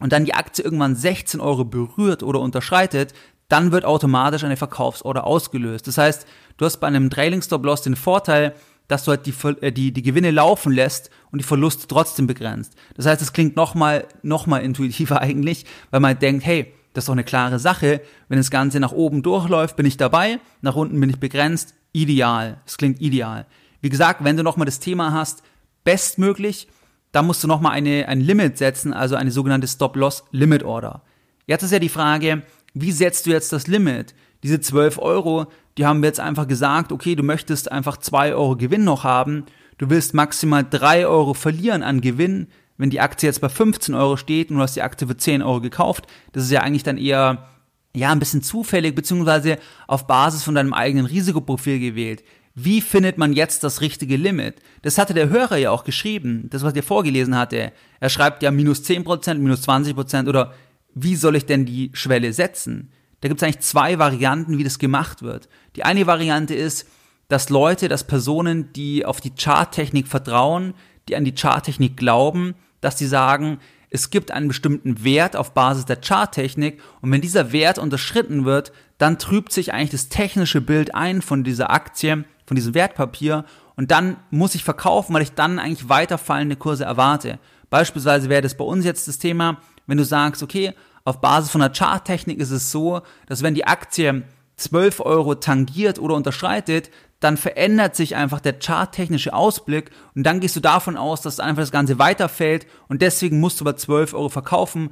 und 0.00 0.12
dann 0.12 0.24
die 0.24 0.34
Aktie 0.34 0.64
irgendwann 0.64 0.96
16 0.96 1.40
Euro 1.40 1.64
berührt 1.64 2.22
oder 2.22 2.40
unterschreitet, 2.40 3.12
dann 3.48 3.72
wird 3.72 3.84
automatisch 3.84 4.44
eine 4.44 4.56
Verkaufsorder 4.56 5.24
ausgelöst. 5.24 5.86
Das 5.86 5.98
heißt, 5.98 6.26
du 6.56 6.64
hast 6.64 6.78
bei 6.78 6.86
einem 6.86 7.10
Trailing 7.10 7.42
Stop-Loss 7.42 7.82
den 7.82 7.96
Vorteil, 7.96 8.54
dass 8.88 9.04
du 9.04 9.10
halt 9.10 9.26
die, 9.26 9.34
äh, 9.60 9.72
die, 9.72 9.92
die 9.92 10.02
Gewinne 10.02 10.30
laufen 10.30 10.72
lässt 10.72 11.10
und 11.30 11.38
die 11.38 11.44
Verluste 11.44 11.86
trotzdem 11.86 12.26
begrenzt. 12.26 12.74
Das 12.94 13.06
heißt, 13.06 13.22
es 13.22 13.32
klingt 13.32 13.56
nochmal 13.56 14.06
noch 14.22 14.46
mal 14.46 14.58
intuitiver 14.58 15.20
eigentlich, 15.22 15.64
weil 15.90 16.00
man 16.00 16.18
denkt, 16.18 16.44
hey, 16.44 16.72
das 16.92 17.04
ist 17.04 17.08
doch 17.08 17.14
eine 17.14 17.24
klare 17.24 17.58
Sache. 17.58 18.00
Wenn 18.28 18.38
das 18.38 18.50
Ganze 18.50 18.78
nach 18.80 18.92
oben 18.92 19.22
durchläuft, 19.22 19.76
bin 19.76 19.86
ich 19.86 19.96
dabei, 19.96 20.38
nach 20.60 20.76
unten 20.76 21.00
bin 21.00 21.10
ich 21.10 21.18
begrenzt. 21.18 21.74
Ideal. 21.92 22.60
Das 22.64 22.76
klingt 22.76 23.00
ideal. 23.00 23.46
Wie 23.80 23.88
gesagt, 23.88 24.24
wenn 24.24 24.36
du 24.36 24.42
nochmal 24.42 24.66
das 24.66 24.80
Thema 24.80 25.12
hast, 25.12 25.42
bestmöglich, 25.84 26.68
dann 27.12 27.26
musst 27.26 27.44
du 27.44 27.48
nochmal 27.48 27.72
ein 27.72 28.20
Limit 28.20 28.58
setzen, 28.58 28.92
also 28.92 29.14
eine 29.14 29.30
sogenannte 29.30 29.68
Stop-Loss-Limit-Order. 29.68 31.02
Jetzt 31.46 31.62
ist 31.62 31.70
ja 31.70 31.78
die 31.78 31.88
Frage, 31.88 32.42
wie 32.74 32.92
setzt 32.92 33.26
du 33.26 33.30
jetzt 33.30 33.52
das 33.52 33.66
Limit? 33.66 34.14
Diese 34.42 34.60
12 34.60 34.98
Euro, 34.98 35.46
die 35.78 35.86
haben 35.86 36.02
wir 36.02 36.08
jetzt 36.08 36.20
einfach 36.20 36.46
gesagt, 36.46 36.92
okay, 36.92 37.14
du 37.14 37.22
möchtest 37.22 37.72
einfach 37.72 37.96
2 37.96 38.34
Euro 38.34 38.56
Gewinn 38.56 38.84
noch 38.84 39.04
haben. 39.04 39.44
Du 39.78 39.88
willst 39.90 40.14
maximal 40.14 40.64
3 40.68 41.06
Euro 41.06 41.34
verlieren 41.34 41.82
an 41.82 42.00
Gewinn 42.00 42.48
wenn 42.76 42.90
die 42.90 43.00
Aktie 43.00 43.28
jetzt 43.28 43.40
bei 43.40 43.48
15 43.48 43.94
Euro 43.94 44.16
steht 44.16 44.50
und 44.50 44.56
du 44.56 44.62
hast 44.62 44.76
die 44.76 44.82
Aktie 44.82 45.06
für 45.06 45.16
10 45.16 45.42
Euro 45.42 45.60
gekauft, 45.60 46.06
das 46.32 46.44
ist 46.44 46.50
ja 46.50 46.60
eigentlich 46.60 46.82
dann 46.82 46.98
eher 46.98 47.48
ja 47.94 48.10
ein 48.10 48.18
bisschen 48.18 48.42
zufällig 48.42 48.94
beziehungsweise 48.94 49.58
auf 49.86 50.06
Basis 50.06 50.42
von 50.42 50.56
deinem 50.56 50.74
eigenen 50.74 51.06
Risikoprofil 51.06 51.78
gewählt. 51.78 52.24
Wie 52.56 52.80
findet 52.80 53.18
man 53.18 53.32
jetzt 53.32 53.64
das 53.64 53.80
richtige 53.80 54.16
Limit? 54.16 54.56
Das 54.82 54.98
hatte 54.98 55.14
der 55.14 55.28
Hörer 55.28 55.56
ja 55.56 55.70
auch 55.70 55.84
geschrieben, 55.84 56.48
das 56.50 56.62
was 56.62 56.74
er 56.74 56.84
vorgelesen 56.84 57.36
hatte. 57.36 57.72
Er 58.00 58.08
schreibt 58.08 58.42
ja 58.42 58.50
minus 58.50 58.82
10%, 58.82 59.34
minus 59.34 59.68
20% 59.68 60.28
oder 60.28 60.52
wie 60.94 61.16
soll 61.16 61.36
ich 61.36 61.46
denn 61.46 61.66
die 61.66 61.90
Schwelle 61.92 62.32
setzen? 62.32 62.90
Da 63.20 63.28
gibt 63.28 63.40
es 63.40 63.44
eigentlich 63.44 63.60
zwei 63.60 63.98
Varianten, 63.98 64.58
wie 64.58 64.64
das 64.64 64.78
gemacht 64.78 65.22
wird. 65.22 65.48
Die 65.76 65.84
eine 65.84 66.06
Variante 66.06 66.54
ist, 66.54 66.86
dass 67.28 67.48
Leute, 67.48 67.88
dass 67.88 68.06
Personen, 68.06 68.72
die 68.72 69.04
auf 69.04 69.20
die 69.20 69.34
Charttechnik 69.34 70.08
vertrauen, 70.08 70.74
die 71.08 71.16
an 71.16 71.24
die 71.24 71.34
Charttechnik 71.34 71.96
glauben, 71.96 72.54
dass 72.80 72.98
sie 72.98 73.06
sagen, 73.06 73.58
es 73.90 74.10
gibt 74.10 74.30
einen 74.30 74.48
bestimmten 74.48 75.04
Wert 75.04 75.36
auf 75.36 75.54
Basis 75.54 75.84
der 75.84 76.00
Charttechnik 76.00 76.82
und 77.00 77.12
wenn 77.12 77.20
dieser 77.20 77.52
Wert 77.52 77.78
unterschritten 77.78 78.44
wird, 78.44 78.72
dann 78.98 79.18
trübt 79.18 79.52
sich 79.52 79.72
eigentlich 79.72 79.90
das 79.90 80.08
technische 80.08 80.60
Bild 80.60 80.94
ein 80.94 81.22
von 81.22 81.44
dieser 81.44 81.70
Aktie, 81.70 82.24
von 82.44 82.56
diesem 82.56 82.74
Wertpapier 82.74 83.44
und 83.76 83.90
dann 83.90 84.16
muss 84.30 84.54
ich 84.54 84.64
verkaufen, 84.64 85.14
weil 85.14 85.22
ich 85.22 85.32
dann 85.32 85.58
eigentlich 85.58 85.88
weiter 85.88 86.18
fallende 86.18 86.56
Kurse 86.56 86.84
erwarte. 86.84 87.38
Beispielsweise 87.70 88.28
wäre 88.28 88.42
das 88.42 88.56
bei 88.56 88.64
uns 88.64 88.84
jetzt 88.84 89.08
das 89.08 89.18
Thema, 89.18 89.60
wenn 89.86 89.98
du 89.98 90.04
sagst, 90.04 90.42
okay, 90.42 90.72
auf 91.04 91.20
Basis 91.20 91.50
von 91.50 91.60
der 91.60 91.72
Charttechnik 91.72 92.38
ist 92.38 92.50
es 92.50 92.70
so, 92.70 93.02
dass 93.26 93.42
wenn 93.42 93.54
die 93.54 93.66
Aktie 93.66 94.22
12 94.56 95.00
Euro 95.00 95.34
tangiert 95.34 95.98
oder 95.98 96.14
unterschreitet, 96.14 96.90
dann 97.20 97.36
verändert 97.36 97.96
sich 97.96 98.16
einfach 98.16 98.40
der 98.40 98.58
charttechnische 98.60 99.32
Ausblick 99.32 99.90
und 100.14 100.24
dann 100.24 100.40
gehst 100.40 100.56
du 100.56 100.60
davon 100.60 100.96
aus, 100.96 101.22
dass 101.22 101.40
einfach 101.40 101.62
das 101.62 101.72
Ganze 101.72 101.98
weiterfällt 101.98 102.66
und 102.88 103.02
deswegen 103.02 103.40
musst 103.40 103.60
du 103.60 103.64
bei 103.64 103.72
12 103.72 104.14
Euro 104.14 104.28
verkaufen, 104.28 104.90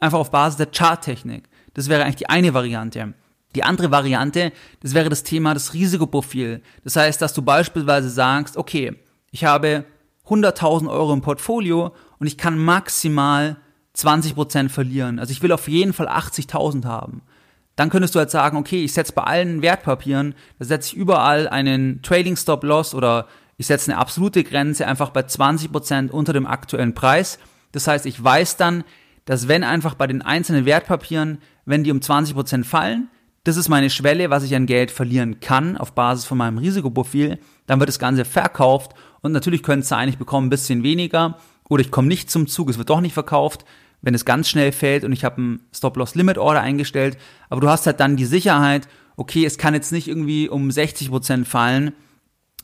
einfach 0.00 0.18
auf 0.18 0.30
Basis 0.30 0.56
der 0.56 0.70
Charttechnik. 0.74 1.48
Das 1.74 1.88
wäre 1.88 2.02
eigentlich 2.02 2.16
die 2.16 2.28
eine 2.28 2.54
Variante. 2.54 3.14
Die 3.54 3.62
andere 3.62 3.90
Variante, 3.90 4.52
das 4.80 4.94
wäre 4.94 5.08
das 5.08 5.22
Thema 5.22 5.54
das 5.54 5.72
Risikoprofil. 5.72 6.62
Das 6.84 6.96
heißt, 6.96 7.20
dass 7.22 7.34
du 7.34 7.42
beispielsweise 7.42 8.10
sagst, 8.10 8.56
okay, 8.56 8.96
ich 9.30 9.44
habe 9.44 9.84
100.000 10.28 10.90
Euro 10.90 11.12
im 11.12 11.22
Portfolio 11.22 11.94
und 12.18 12.26
ich 12.26 12.36
kann 12.36 12.58
maximal 12.58 13.56
20% 13.96 14.68
verlieren. 14.68 15.18
Also 15.18 15.32
ich 15.32 15.42
will 15.42 15.52
auf 15.52 15.68
jeden 15.68 15.92
Fall 15.92 16.08
80.000 16.08 16.84
haben. 16.84 17.22
Dann 17.76 17.90
könntest 17.90 18.14
du 18.14 18.18
halt 18.18 18.30
sagen, 18.30 18.56
okay, 18.56 18.84
ich 18.84 18.94
setze 18.94 19.12
bei 19.12 19.22
allen 19.22 19.62
Wertpapieren, 19.62 20.34
da 20.58 20.64
setze 20.64 20.88
ich 20.88 20.96
überall 20.96 21.46
einen 21.48 22.00
Trading 22.02 22.36
Stop 22.36 22.64
Loss 22.64 22.94
oder 22.94 23.26
ich 23.58 23.66
setze 23.66 23.90
eine 23.90 24.00
absolute 24.00 24.44
Grenze 24.44 24.86
einfach 24.86 25.10
bei 25.10 25.20
20% 25.20 26.10
unter 26.10 26.32
dem 26.32 26.46
aktuellen 26.46 26.94
Preis. 26.94 27.38
Das 27.72 27.86
heißt, 27.86 28.06
ich 28.06 28.22
weiß 28.22 28.56
dann, 28.56 28.84
dass 29.26 29.48
wenn 29.48 29.64
einfach 29.64 29.94
bei 29.94 30.06
den 30.06 30.22
einzelnen 30.22 30.64
Wertpapieren, 30.64 31.38
wenn 31.64 31.84
die 31.84 31.90
um 31.90 31.98
20% 31.98 32.64
fallen, 32.64 33.08
das 33.44 33.56
ist 33.56 33.68
meine 33.68 33.90
Schwelle, 33.90 34.30
was 34.30 34.42
ich 34.42 34.56
an 34.56 34.66
Geld 34.66 34.90
verlieren 34.90 35.40
kann 35.40 35.76
auf 35.76 35.92
Basis 35.92 36.24
von 36.24 36.38
meinem 36.38 36.58
Risikoprofil, 36.58 37.38
dann 37.66 37.78
wird 37.78 37.88
das 37.88 37.98
Ganze 37.98 38.24
verkauft 38.24 38.92
und 39.20 39.32
natürlich 39.32 39.62
könnte 39.62 39.82
es 39.82 39.88
sein, 39.88 40.08
ich 40.08 40.18
bekomme 40.18 40.46
ein 40.46 40.50
bisschen 40.50 40.82
weniger 40.82 41.38
oder 41.68 41.80
ich 41.80 41.90
komme 41.90 42.08
nicht 42.08 42.30
zum 42.30 42.46
Zug, 42.46 42.70
es 42.70 42.78
wird 42.78 42.90
doch 42.90 43.00
nicht 43.00 43.14
verkauft, 43.14 43.64
wenn 44.02 44.14
es 44.14 44.24
ganz 44.24 44.48
schnell 44.48 44.72
fällt 44.72 45.04
und 45.04 45.12
ich 45.12 45.24
habe 45.24 45.38
einen 45.38 45.60
Stop-Loss-Limit-Order 45.74 46.60
eingestellt, 46.60 47.18
aber 47.48 47.60
du 47.60 47.68
hast 47.68 47.86
halt 47.86 48.00
dann 48.00 48.16
die 48.16 48.24
Sicherheit, 48.24 48.88
okay, 49.16 49.44
es 49.44 49.58
kann 49.58 49.74
jetzt 49.74 49.92
nicht 49.92 50.08
irgendwie 50.08 50.48
um 50.48 50.70
60 50.70 51.10
Prozent 51.10 51.48
fallen, 51.48 51.92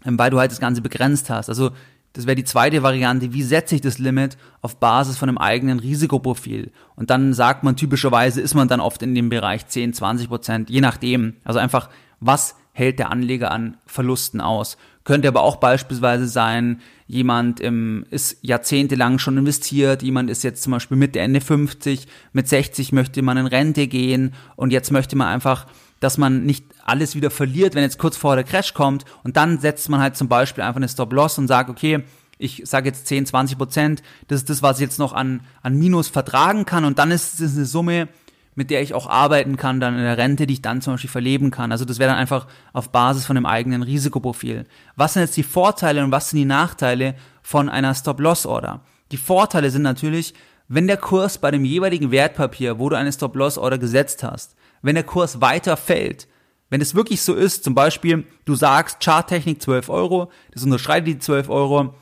ähm, 0.05 0.19
weil 0.19 0.31
du 0.31 0.39
halt 0.39 0.51
das 0.51 0.61
Ganze 0.61 0.83
begrenzt 0.83 1.31
hast. 1.31 1.49
Also 1.49 1.71
das 2.13 2.27
wäre 2.27 2.37
die 2.37 2.45
zweite 2.45 2.83
Variante, 2.83 3.33
wie 3.33 3.43
setze 3.43 3.75
ich 3.75 3.81
das 3.81 3.99
Limit 3.99 4.37
auf 4.61 4.79
Basis 4.79 5.17
von 5.17 5.29
einem 5.29 5.39
eigenen 5.39 5.79
Risikoprofil. 5.79 6.71
Und 6.95 7.09
dann 7.09 7.33
sagt 7.33 7.65
man 7.65 7.77
typischerweise, 7.77 8.41
ist 8.41 8.55
man 8.55 8.69
dann 8.69 8.81
oft 8.81 9.03
in 9.03 9.15
dem 9.15 9.31
Bereich 9.31 9.67
10, 9.67 9.95
20 9.95 10.29
Prozent, 10.29 10.71
je 10.71 10.83
nachdem. 10.83 11.37
Also 11.43 11.59
einfach, 11.59 11.89
was 12.21 12.55
hält 12.73 12.99
der 12.99 13.11
Anleger 13.11 13.51
an 13.51 13.79
Verlusten 13.87 14.43
aus? 14.43 14.77
Könnte 15.05 15.29
aber 15.29 15.43
auch 15.43 15.57
beispielsweise 15.57 16.29
sein, 16.29 16.81
jemand 17.07 17.63
ähm, 17.63 18.07
ist 18.11 18.39
jahrzehntelang 18.43 19.19
schon 19.19 19.37
investiert, 19.37 20.03
jemand 20.03 20.31
ist 20.31 20.45
jetzt 20.45 20.63
zum 20.63 20.73
Beispiel 20.73 20.97
Mitte, 20.97 21.19
Ende 21.19 21.41
50, 21.41 22.07
mit 22.33 22.49
60 22.49 22.93
möchte 22.93 23.23
man 23.23 23.37
in 23.37 23.47
Rente 23.47 23.89
gehen 23.89 24.35
und 24.57 24.73
jetzt 24.73 24.93
möchte 24.93 25.17
man 25.17 25.29
einfach 25.29 25.67
dass 26.03 26.19
man 26.19 26.45
nicht 26.45 26.65
alles 26.85 27.15
wieder 27.15 27.31
verliert, 27.31 27.77
wenn 27.77 27.85
jetzt 27.85 27.99
kurz 27.99 28.17
vor 28.17 28.35
der 28.35 28.45
Crash 28.45 28.75
kommt 28.75 29.05
und 29.23 29.37
dann 29.37 29.61
setzt 29.61 29.89
man 29.89 30.01
halt 30.01 30.17
zum 30.17 30.29
Beispiel 30.29 30.65
einfach 30.65 30.79
eine 30.79 30.89
Stop-Loss 30.89 31.39
und 31.39 31.47
sagt, 31.47 31.71
okay, 31.71 32.03
ich 32.39 32.63
sage 32.65 32.89
jetzt 32.89 33.07
10, 33.07 33.27
20 33.27 33.57
Prozent, 33.57 34.03
das 34.27 34.41
ist 34.41 34.51
das, 34.51 34.63
was 34.63 34.79
ich 34.79 34.83
jetzt 34.83 34.99
noch 34.99 35.13
an, 35.13 35.43
an 35.63 35.79
Minus 35.79 36.09
vertragen 36.09 36.67
kann 36.67 36.85
und 36.85 36.99
dann 36.99 37.13
ist 37.13 37.41
es 37.41 37.57
eine 37.57 37.67
Summe, 37.67 38.09
mit 38.55 38.71
der 38.71 38.83
ich 38.83 38.95
auch 38.95 39.09
arbeiten 39.09 39.57
kann, 39.57 39.81
dann 39.81 39.97
in 39.97 40.03
der 40.03 40.19
Rente, 40.19 40.47
die 40.47 40.55
ich 40.55 40.63
dann 40.63 40.83
zum 40.83 40.95
Beispiel 40.95 41.11
verleben 41.11 41.51
kann. 41.51 41.73
Also 41.73 41.85
das 41.85 41.99
wäre 41.99 42.11
dann 42.11 42.19
einfach 42.19 42.47
auf 42.73 42.91
Basis 42.91 43.25
von 43.25 43.37
dem 43.37 43.47
eigenen 43.47 43.83
Risikoprofil. 43.83 44.67
Was 44.97 45.15
sind 45.15 45.23
jetzt 45.23 45.37
die 45.37 45.43
Vorteile 45.43 46.05
und 46.05 46.13
was 46.13 46.31
sind 46.31 46.39
die 46.39 46.45
Nachteile 46.45 47.15
von 47.43 47.69
einer 47.69 47.95
Stop-Loss-Order? 47.95 48.81
Die 49.11 49.17
Vorteile 49.17 49.71
sind 49.71 49.83
natürlich, 49.83 50.35
wenn 50.69 50.87
der 50.87 50.97
Kurs 50.97 51.39
bei 51.39 51.51
dem 51.51 51.65
jeweiligen 51.65 52.11
Wertpapier, 52.11 52.79
wo 52.79 52.89
du 52.89 52.97
eine 52.97 53.13
Stop-Loss-Order 53.13 53.79
gesetzt 53.79 54.23
hast, 54.23 54.55
wenn 54.83 54.95
der 54.95 55.05
Kurs 55.05 55.41
weiter 55.41 55.77
fällt, 55.77 56.29
wenn 56.69 56.81
es 56.81 56.95
wirklich 56.95 57.21
so 57.21 57.35
ist, 57.35 57.65
zum 57.65 57.75
Beispiel, 57.75 58.25
du 58.47 58.55
sagst 58.55 59.05
Charttechnik 59.05 59.61
12 59.61 59.91
Euro, 59.91 60.31
das 60.53 60.65
unterschreitet 60.65 61.07
die 61.07 61.19
12 61.19 61.51
Euro 61.51 61.95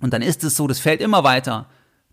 und 0.00 0.12
dann 0.12 0.22
ist 0.22 0.44
es 0.44 0.56
so, 0.56 0.66
das 0.66 0.78
fällt 0.78 1.00
immer 1.00 1.24
weiter, 1.24 1.66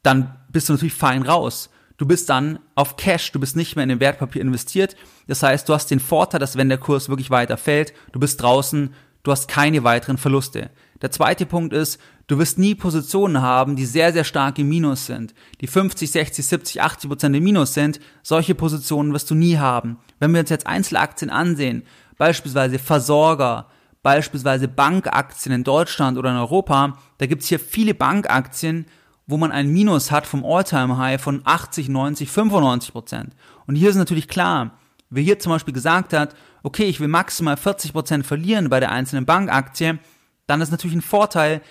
dann 0.03 0.37
bist 0.49 0.69
du 0.69 0.73
natürlich 0.73 0.93
fein 0.93 1.23
raus. 1.23 1.69
Du 1.97 2.05
bist 2.05 2.29
dann 2.29 2.59
auf 2.75 2.95
Cash, 2.95 3.31
du 3.31 3.39
bist 3.39 3.55
nicht 3.55 3.75
mehr 3.75 3.83
in 3.83 3.89
dem 3.89 3.99
Wertpapier 3.99 4.41
investiert. 4.41 4.95
Das 5.27 5.41
heißt, 5.41 5.67
du 5.67 5.73
hast 5.73 5.89
den 5.89 5.99
Vorteil, 5.99 6.39
dass 6.39 6.55
wenn 6.55 6.69
der 6.69 6.77
Kurs 6.77 7.09
wirklich 7.09 7.31
weiter 7.31 7.57
fällt, 7.57 7.93
du 8.11 8.19
bist 8.19 8.41
draußen, 8.41 8.93
du 9.23 9.31
hast 9.31 9.47
keine 9.47 9.83
weiteren 9.83 10.17
Verluste. 10.17 10.69
Der 11.01 11.11
zweite 11.11 11.47
Punkt 11.47 11.73
ist, 11.73 11.99
du 12.27 12.37
wirst 12.37 12.59
nie 12.59 12.75
Positionen 12.75 13.41
haben, 13.41 13.75
die 13.75 13.85
sehr, 13.85 14.13
sehr 14.13 14.23
stark 14.23 14.59
im 14.59 14.69
Minus 14.69 15.07
sind. 15.07 15.33
Die 15.59 15.67
50, 15.67 16.11
60, 16.11 16.45
70, 16.45 16.81
80 16.81 17.09
Prozent 17.09 17.35
im 17.35 17.43
Minus 17.43 17.73
sind. 17.73 17.99
Solche 18.21 18.53
Positionen 18.55 19.13
wirst 19.13 19.29
du 19.31 19.35
nie 19.35 19.57
haben. 19.57 19.97
Wenn 20.19 20.33
wir 20.33 20.41
uns 20.41 20.49
jetzt 20.49 20.67
Einzelaktien 20.67 21.31
ansehen, 21.31 21.83
beispielsweise 22.17 22.77
Versorger, 22.77 23.67
beispielsweise 24.03 24.67
Bankaktien 24.67 25.53
in 25.53 25.63
Deutschland 25.63 26.17
oder 26.17 26.29
in 26.29 26.37
Europa, 26.37 26.97
da 27.17 27.25
gibt's 27.25 27.47
hier 27.47 27.59
viele 27.59 27.93
Bankaktien, 27.93 28.85
wo 29.27 29.37
man 29.37 29.51
ein 29.51 29.67
Minus 29.67 30.09
hat 30.09 30.25
vom 30.25 30.45
All-Time-High 30.45 31.21
von 31.21 31.41
80, 31.43 31.89
90, 31.89 32.31
95 32.31 32.93
Prozent. 32.93 33.35
Und 33.67 33.75
hier 33.75 33.89
ist 33.89 33.97
natürlich 33.97 34.27
klar, 34.27 34.71
wer 35.09 35.21
hier 35.21 35.37
zum 35.39 35.51
Beispiel 35.51 35.73
gesagt 35.73 36.13
hat, 36.13 36.35
okay, 36.63 36.85
ich 36.85 36.99
will 36.99 37.09
maximal 37.09 37.57
40 37.57 37.93
Prozent 37.93 38.25
verlieren 38.25 38.69
bei 38.69 38.79
der 38.79 38.91
einzelnen 38.91 39.25
Bankaktie, 39.25 39.99
dann 40.47 40.61
ist 40.61 40.71
natürlich 40.71 40.95
ein 40.95 41.01
Vorteil, 41.01 41.61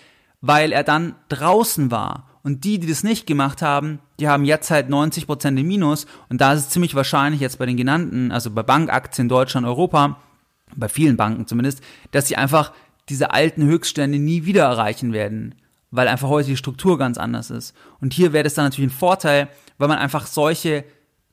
weil 0.40 0.70
er 0.70 0.84
dann 0.84 1.14
draußen 1.28 1.90
war. 1.90 2.28
Und 2.42 2.62
die, 2.64 2.78
die 2.78 2.86
das 2.86 3.02
nicht 3.02 3.26
gemacht 3.26 3.60
haben, 3.60 3.98
die 4.20 4.28
haben 4.28 4.44
jetzt 4.44 4.70
halt 4.70 4.88
90% 4.88 5.58
im 5.58 5.66
Minus. 5.66 6.06
Und 6.28 6.40
da 6.40 6.52
ist 6.52 6.60
es 6.60 6.68
ziemlich 6.68 6.94
wahrscheinlich 6.94 7.40
jetzt 7.40 7.58
bei 7.58 7.66
den 7.66 7.76
genannten, 7.76 8.30
also 8.30 8.50
bei 8.50 8.62
Bankaktien 8.62 9.28
Deutschland, 9.28 9.66
Europa, 9.66 10.20
bei 10.76 10.88
vielen 10.88 11.16
Banken 11.16 11.46
zumindest, 11.46 11.82
dass 12.12 12.28
sie 12.28 12.36
einfach 12.36 12.72
diese 13.08 13.32
alten 13.32 13.64
Höchststände 13.64 14.18
nie 14.18 14.44
wieder 14.44 14.64
erreichen 14.64 15.12
werden. 15.12 15.54
Weil 15.96 16.08
einfach 16.08 16.28
heute 16.28 16.50
die 16.50 16.56
Struktur 16.56 16.98
ganz 16.98 17.16
anders 17.16 17.50
ist. 17.50 17.74
Und 18.00 18.12
hier 18.12 18.32
wäre 18.32 18.44
das 18.44 18.54
dann 18.54 18.66
natürlich 18.66 18.90
ein 18.90 18.98
Vorteil, 18.98 19.48
weil 19.78 19.88
man 19.88 19.98
einfach 19.98 20.26
solche 20.26 20.84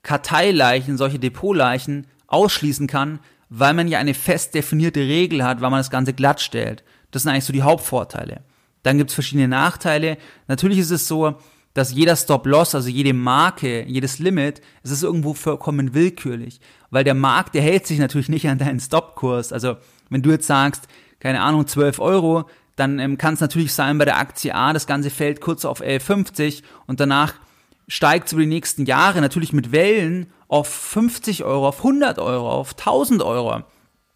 Karteileichen, 0.03 0.97
solche 0.97 1.19
Depotleichen 1.19 2.07
ausschließen 2.27 2.87
kann, 2.87 3.19
weil 3.49 3.73
man 3.73 3.87
ja 3.87 3.99
eine 3.99 4.13
fest 4.13 4.55
definierte 4.55 5.01
Regel 5.01 5.43
hat, 5.43 5.61
weil 5.61 5.69
man 5.69 5.79
das 5.79 5.91
Ganze 5.91 6.13
glatt 6.13 6.41
stellt. 6.41 6.83
Das 7.11 7.23
sind 7.23 7.31
eigentlich 7.31 7.45
so 7.45 7.53
die 7.53 7.61
Hauptvorteile. 7.61 8.41
Dann 8.83 8.97
gibt 8.97 9.09
es 9.09 9.13
verschiedene 9.13 9.47
Nachteile. 9.47 10.17
Natürlich 10.47 10.79
ist 10.79 10.91
es 10.91 11.07
so, 11.07 11.35
dass 11.73 11.91
jeder 11.91 12.15
Stop-Loss, 12.15 12.75
also 12.75 12.89
jede 12.89 13.13
Marke, 13.13 13.83
jedes 13.83 14.19
Limit, 14.19 14.61
es 14.83 14.91
ist 14.91 15.03
irgendwo 15.03 15.33
vollkommen 15.33 15.93
willkürlich. 15.93 16.59
Weil 16.89 17.03
der 17.03 17.15
Markt, 17.15 17.55
der 17.55 17.61
hält 17.63 17.85
sich 17.85 17.99
natürlich 17.99 18.29
nicht 18.29 18.47
an 18.47 18.59
deinen 18.59 18.79
Stop-Kurs. 18.79 19.51
Also 19.51 19.77
wenn 20.09 20.21
du 20.21 20.31
jetzt 20.31 20.47
sagst, 20.47 20.87
keine 21.19 21.41
Ahnung, 21.41 21.65
12 21.65 21.99
Euro, 21.99 22.45
dann 22.75 22.99
ähm, 22.99 23.17
kann 23.17 23.35
es 23.35 23.39
natürlich 23.39 23.73
sein 23.73 23.97
bei 23.97 24.05
der 24.05 24.17
Aktie 24.17 24.53
A, 24.53 24.73
das 24.73 24.87
Ganze 24.87 25.09
fällt 25.09 25.41
kurz 25.41 25.65
auf 25.65 25.81
11,50 25.81 26.63
und 26.87 26.99
danach 26.99 27.35
steigt 27.87 28.27
es 28.27 28.33
über 28.33 28.41
die 28.41 28.47
nächsten 28.47 28.85
Jahre 28.85 29.21
natürlich 29.21 29.53
mit 29.53 29.71
Wellen 29.71 30.27
auf 30.47 30.67
50 30.67 31.43
Euro, 31.43 31.67
auf 31.67 31.79
100 31.79 32.19
Euro, 32.19 32.49
auf 32.49 32.71
1000 32.71 33.21
Euro. 33.21 33.63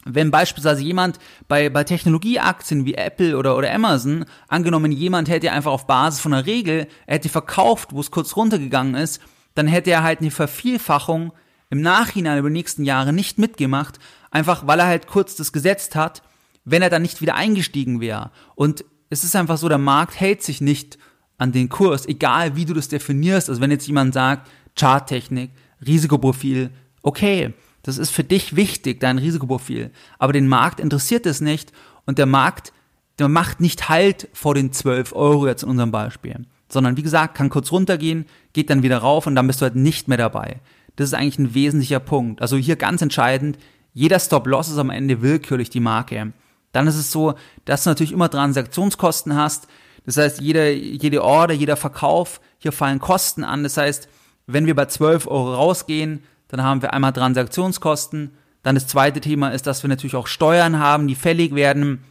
Wenn 0.05 0.31
beispielsweise 0.31 0.83
jemand 0.83 1.19
bei, 1.47 1.69
bei 1.69 1.83
Technologieaktien 1.83 2.85
wie 2.85 2.93
Apple 2.93 3.37
oder, 3.37 3.57
oder 3.57 3.73
Amazon, 3.73 4.25
angenommen 4.47 4.91
jemand 4.91 5.27
hätte 5.29 5.51
einfach 5.51 5.71
auf 5.71 5.85
Basis 5.85 6.21
von 6.21 6.33
einer 6.33 6.45
Regel, 6.45 6.87
er 7.05 7.15
hätte 7.15 7.29
verkauft, 7.29 7.89
wo 7.91 7.99
es 7.99 8.11
kurz 8.11 8.35
runtergegangen 8.35 8.95
ist, 8.95 9.21
dann 9.55 9.67
hätte 9.67 9.91
er 9.91 10.03
halt 10.03 10.21
eine 10.21 10.31
Vervielfachung 10.31 11.33
im 11.69 11.81
Nachhinein 11.81 12.37
über 12.37 12.49
die 12.49 12.53
nächsten 12.53 12.85
Jahre 12.85 13.11
nicht 13.11 13.37
mitgemacht, 13.37 13.99
einfach 14.31 14.65
weil 14.65 14.79
er 14.79 14.87
halt 14.87 15.07
kurz 15.07 15.35
das 15.35 15.51
gesetzt 15.51 15.95
hat, 15.95 16.21
wenn 16.69 16.81
er 16.81 16.89
dann 16.89 17.01
nicht 17.01 17.21
wieder 17.21 17.35
eingestiegen 17.35 18.01
wäre. 18.01 18.29
Und 18.55 18.83
es 19.09 19.23
ist 19.23 19.35
einfach 19.37 19.57
so, 19.57 19.69
der 19.69 19.77
Markt 19.77 20.19
hält 20.19 20.43
sich 20.43 20.59
nicht 20.59 20.97
an 21.37 21.53
den 21.53 21.69
Kurs, 21.69 22.05
egal 22.05 22.57
wie 22.57 22.65
du 22.65 22.73
das 22.73 22.89
definierst. 22.89 23.49
Also 23.49 23.61
wenn 23.61 23.71
jetzt 23.71 23.87
jemand 23.87 24.13
sagt, 24.13 24.49
Charttechnik, 24.77 25.51
Risikoprofil, 25.85 26.71
okay, 27.03 27.53
das 27.83 27.97
ist 27.97 28.09
für 28.09 28.25
dich 28.25 28.57
wichtig, 28.57 28.99
dein 28.99 29.17
Risikoprofil. 29.17 29.91
Aber 30.19 30.33
den 30.33 30.49
Markt 30.49 30.81
interessiert 30.81 31.25
es 31.25 31.39
nicht 31.39 31.71
und 32.05 32.17
der 32.17 32.25
Markt, 32.25 32.73
der 33.17 33.29
macht 33.29 33.61
nicht 33.61 33.87
Halt 33.87 34.27
vor 34.33 34.53
den 34.53 34.73
12 34.73 35.13
Euro 35.13 35.47
jetzt 35.47 35.63
in 35.63 35.69
unserem 35.69 35.91
Beispiel. 35.91 36.45
Sondern 36.67 36.97
wie 36.97 37.03
gesagt, 37.03 37.35
kann 37.35 37.49
kurz 37.49 37.71
runtergehen, 37.71 38.25
geht 38.51 38.69
dann 38.69 38.83
wieder 38.83 38.97
rauf 38.97 39.25
und 39.25 39.35
dann 39.35 39.47
bist 39.47 39.61
du 39.61 39.63
halt 39.63 39.77
nicht 39.77 40.09
mehr 40.09 40.17
dabei. 40.17 40.59
Das 40.97 41.07
ist 41.07 41.13
eigentlich 41.13 41.39
ein 41.39 41.53
wesentlicher 41.53 42.01
Punkt. 42.01 42.41
Also 42.41 42.57
hier 42.57 42.75
ganz 42.75 43.01
entscheidend, 43.01 43.57
jeder 43.93 44.19
Stop-Loss 44.19 44.67
ist 44.67 44.77
am 44.77 44.89
Ende 44.89 45.21
willkürlich 45.21 45.69
die 45.69 45.79
Marke. 45.79 46.33
Dann 46.77 46.85
ist 46.85 46.95
es 46.95 47.11
so, 47.11 47.33
dass 47.65 47.83
du 47.83 47.89
natürlich 47.89 48.11
immer 48.11 48.29
Transaktionskosten 48.29 49.35
hast. 49.35 49.67
Das 50.05 50.17
heißt, 50.17 50.41
jede, 50.41 50.71
jede 50.71 51.23
Order, 51.23 51.55
jeder 51.55 51.75
Verkauf, 51.75 52.39
hier 52.59 52.71
fallen 52.71 52.99
Kosten 52.99 53.43
an. 53.43 53.63
Das 53.63 53.77
heißt, 53.77 54.07
wenn 54.45 54.67
wir 54.67 54.75
bei 54.75 54.85
12 54.85 55.25
Euro 55.25 55.55
rausgehen, 55.55 56.21
dann 56.49 56.61
haben 56.61 56.83
wir 56.83 56.93
einmal 56.93 57.13
Transaktionskosten. 57.13 58.29
Dann 58.61 58.75
das 58.75 58.85
zweite 58.85 59.21
Thema 59.21 59.49
ist, 59.49 59.65
dass 59.65 59.83
wir 59.83 59.87
natürlich 59.87 60.15
auch 60.15 60.27
Steuern 60.27 60.77
haben, 60.77 61.07
die 61.07 61.15
fällig 61.15 61.55
werden. 61.55 62.03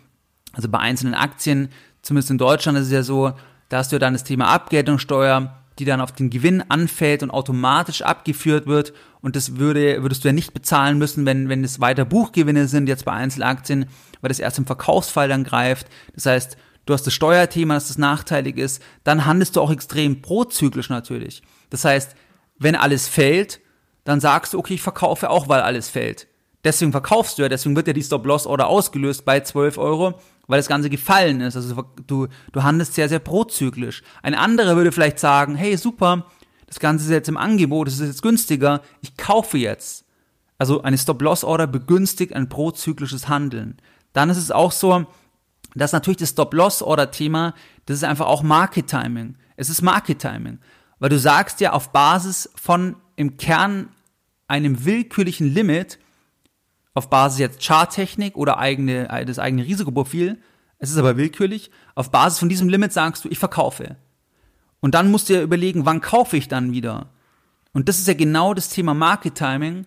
Also 0.52 0.68
bei 0.68 0.80
einzelnen 0.80 1.14
Aktien, 1.14 1.68
zumindest 2.02 2.32
in 2.32 2.38
Deutschland 2.38 2.76
ist 2.76 2.86
es 2.86 2.92
ja 2.92 3.04
so, 3.04 3.34
da 3.68 3.78
hast 3.78 3.92
du 3.92 4.00
dann 4.00 4.14
das 4.14 4.24
Thema 4.24 4.48
Abgeltungssteuer, 4.48 5.54
die 5.78 5.84
dann 5.84 6.00
auf 6.00 6.10
den 6.10 6.28
Gewinn 6.28 6.64
anfällt 6.68 7.22
und 7.22 7.30
automatisch 7.30 8.02
abgeführt 8.02 8.66
wird. 8.66 8.92
Und 9.20 9.36
das 9.36 9.56
würde, 9.56 10.02
würdest 10.02 10.24
du 10.24 10.28
ja 10.28 10.32
nicht 10.32 10.54
bezahlen 10.54 10.98
müssen, 10.98 11.24
wenn, 11.24 11.48
wenn 11.48 11.64
es 11.64 11.80
weiter 11.80 12.04
Buchgewinne 12.04 12.68
sind, 12.68 12.88
jetzt 12.88 13.04
bei 13.04 13.12
Einzelaktien, 13.12 13.86
weil 14.26 14.30
das 14.30 14.40
erst 14.40 14.58
im 14.58 14.66
Verkaufsfall 14.66 15.28
dann 15.28 15.44
greift. 15.44 15.86
Das 16.12 16.26
heißt, 16.26 16.56
du 16.84 16.92
hast 16.92 17.06
das 17.06 17.14
Steuerthema, 17.14 17.74
dass 17.74 17.86
das 17.86 17.96
nachteilig 17.96 18.56
ist. 18.56 18.82
Dann 19.04 19.24
handelst 19.24 19.54
du 19.54 19.60
auch 19.60 19.70
extrem 19.70 20.20
prozyklisch 20.20 20.90
natürlich. 20.90 21.42
Das 21.70 21.84
heißt, 21.84 22.16
wenn 22.58 22.74
alles 22.74 23.06
fällt, 23.06 23.60
dann 24.02 24.18
sagst 24.18 24.52
du, 24.52 24.58
okay, 24.58 24.74
ich 24.74 24.82
verkaufe 24.82 25.30
auch, 25.30 25.48
weil 25.48 25.60
alles 25.60 25.88
fällt. 25.88 26.26
deswegen 26.64 26.90
verkaufst 26.90 27.38
du 27.38 27.42
ja, 27.42 27.48
deswegen 27.48 27.76
wird 27.76 27.86
ja 27.86 27.92
die 27.92 28.02
Stop-Loss-Order 28.02 28.66
ausgelöst 28.66 29.24
bei 29.24 29.38
12 29.38 29.78
Euro, 29.78 30.18
weil 30.48 30.58
das 30.58 30.66
Ganze 30.66 30.90
gefallen 30.90 31.40
ist. 31.40 31.54
Also 31.54 31.84
du, 32.04 32.26
du 32.50 32.62
handelst 32.64 32.94
sehr, 32.94 33.08
sehr 33.08 33.20
prozyklisch. 33.20 34.02
Ein 34.24 34.34
anderer 34.34 34.74
würde 34.74 34.90
vielleicht 34.90 35.20
sagen, 35.20 35.54
hey, 35.54 35.76
super, 35.76 36.26
das 36.66 36.80
Ganze 36.80 37.04
ist 37.04 37.12
jetzt 37.12 37.28
im 37.28 37.36
Angebot, 37.36 37.86
es 37.86 38.00
ist 38.00 38.08
jetzt 38.08 38.22
günstiger, 38.22 38.82
ich 39.02 39.16
kaufe 39.16 39.56
jetzt. 39.56 40.04
Also 40.58 40.82
eine 40.82 40.98
Stop-Loss-Order 40.98 41.68
begünstigt 41.68 42.32
ein 42.32 42.48
prozyklisches 42.48 43.28
Handeln. 43.28 43.76
Dann 44.16 44.30
ist 44.30 44.38
es 44.38 44.50
auch 44.50 44.72
so, 44.72 45.04
dass 45.74 45.92
natürlich 45.92 46.16
das 46.16 46.30
Stop-Loss-Order-Thema, 46.30 47.52
das 47.84 47.98
ist 47.98 48.04
einfach 48.04 48.24
auch 48.26 48.42
Market-Timing. 48.42 49.36
Es 49.56 49.68
ist 49.68 49.82
Market-Timing. 49.82 50.58
Weil 50.98 51.10
du 51.10 51.18
sagst 51.18 51.60
ja 51.60 51.74
auf 51.74 51.92
Basis 51.92 52.50
von 52.54 52.96
im 53.16 53.36
Kern 53.36 53.90
einem 54.48 54.86
willkürlichen 54.86 55.52
Limit, 55.52 55.98
auf 56.94 57.10
Basis 57.10 57.40
jetzt 57.40 57.62
Charttechnik 57.62 58.38
oder 58.38 58.58
eigene, 58.58 59.06
das 59.26 59.38
eigene 59.38 59.64
Risikoprofil, 59.64 60.40
es 60.78 60.90
ist 60.90 60.96
aber 60.96 61.18
willkürlich, 61.18 61.70
auf 61.94 62.10
Basis 62.10 62.38
von 62.38 62.48
diesem 62.48 62.70
Limit 62.70 62.94
sagst 62.94 63.22
du, 63.22 63.28
ich 63.28 63.38
verkaufe. 63.38 63.96
Und 64.80 64.94
dann 64.94 65.10
musst 65.10 65.28
du 65.28 65.34
ja 65.34 65.42
überlegen, 65.42 65.84
wann 65.84 66.00
kaufe 66.00 66.38
ich 66.38 66.48
dann 66.48 66.72
wieder? 66.72 67.10
Und 67.74 67.90
das 67.90 67.98
ist 67.98 68.08
ja 68.08 68.14
genau 68.14 68.54
das 68.54 68.70
Thema 68.70 68.94
Market 68.94 69.34
Timing, 69.34 69.86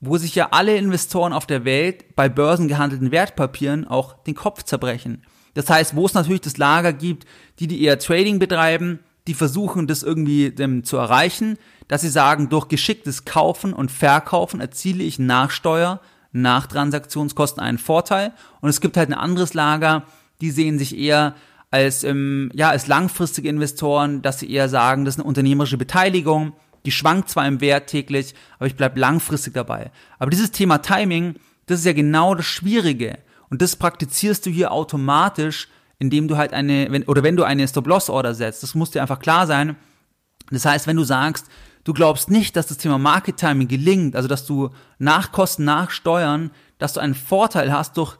wo 0.00 0.16
sich 0.16 0.34
ja 0.34 0.48
alle 0.52 0.76
Investoren 0.76 1.32
auf 1.32 1.46
der 1.46 1.64
Welt 1.64 2.14
bei 2.14 2.28
börsengehandelten 2.28 3.10
Wertpapieren 3.10 3.86
auch 3.86 4.22
den 4.24 4.34
Kopf 4.34 4.62
zerbrechen. 4.62 5.22
Das 5.54 5.68
heißt, 5.68 5.96
wo 5.96 6.06
es 6.06 6.14
natürlich 6.14 6.42
das 6.42 6.56
Lager 6.56 6.92
gibt, 6.92 7.26
die 7.58 7.66
die 7.66 7.82
eher 7.82 7.98
Trading 7.98 8.38
betreiben, 8.38 9.00
die 9.26 9.34
versuchen, 9.34 9.86
das 9.86 10.02
irgendwie 10.02 10.46
ähm, 10.46 10.84
zu 10.84 10.96
erreichen, 10.96 11.58
dass 11.88 12.02
sie 12.02 12.08
sagen, 12.08 12.48
durch 12.48 12.68
geschicktes 12.68 13.24
Kaufen 13.24 13.72
und 13.72 13.90
Verkaufen 13.90 14.60
erziele 14.60 15.02
ich 15.02 15.18
nach 15.18 15.50
Steuer, 15.50 16.00
nach 16.32 16.66
Transaktionskosten 16.66 17.62
einen 17.62 17.78
Vorteil. 17.78 18.32
Und 18.60 18.68
es 18.68 18.80
gibt 18.80 18.96
halt 18.96 19.08
ein 19.10 19.14
anderes 19.14 19.54
Lager, 19.54 20.04
die 20.40 20.50
sehen 20.50 20.78
sich 20.78 20.96
eher 20.96 21.34
als, 21.70 22.04
ähm, 22.04 22.50
ja, 22.54 22.70
als 22.70 22.86
langfristige 22.86 23.48
Investoren, 23.48 24.22
dass 24.22 24.38
sie 24.38 24.50
eher 24.50 24.68
sagen, 24.68 25.04
das 25.04 25.14
ist 25.14 25.20
eine 25.20 25.28
unternehmerische 25.28 25.76
Beteiligung, 25.76 26.52
die 26.84 26.92
schwankt 26.92 27.28
zwar 27.28 27.46
im 27.46 27.60
Wert 27.60 27.88
täglich, 27.88 28.34
aber 28.58 28.66
ich 28.66 28.76
bleibe 28.76 29.00
langfristig 29.00 29.54
dabei. 29.54 29.90
Aber 30.18 30.30
dieses 30.30 30.52
Thema 30.52 30.78
Timing, 30.78 31.36
das 31.66 31.80
ist 31.80 31.86
ja 31.86 31.92
genau 31.92 32.34
das 32.34 32.46
Schwierige. 32.46 33.18
Und 33.50 33.62
das 33.62 33.76
praktizierst 33.76 34.46
du 34.46 34.50
hier 34.50 34.72
automatisch, 34.72 35.68
indem 35.98 36.28
du 36.28 36.36
halt 36.36 36.52
eine, 36.52 36.90
wenn, 36.90 37.04
oder 37.04 37.22
wenn 37.22 37.36
du 37.36 37.44
eine 37.44 37.66
Stop-Loss-Order 37.66 38.34
setzt. 38.34 38.62
Das 38.62 38.74
muss 38.74 38.90
dir 38.90 39.02
einfach 39.02 39.18
klar 39.18 39.46
sein. 39.46 39.76
Das 40.50 40.64
heißt, 40.64 40.86
wenn 40.86 40.96
du 40.96 41.04
sagst, 41.04 41.46
du 41.84 41.92
glaubst 41.92 42.30
nicht, 42.30 42.56
dass 42.56 42.66
das 42.66 42.78
Thema 42.78 42.98
Market 42.98 43.36
Timing 43.36 43.68
gelingt, 43.68 44.16
also 44.16 44.28
dass 44.28 44.46
du 44.46 44.70
nach 44.98 45.32
Kosten, 45.32 45.64
nach 45.64 45.90
Steuern, 45.90 46.50
dass 46.78 46.92
du 46.92 47.00
einen 47.00 47.14
Vorteil 47.14 47.72
hast 47.72 47.96
durch, 47.96 48.16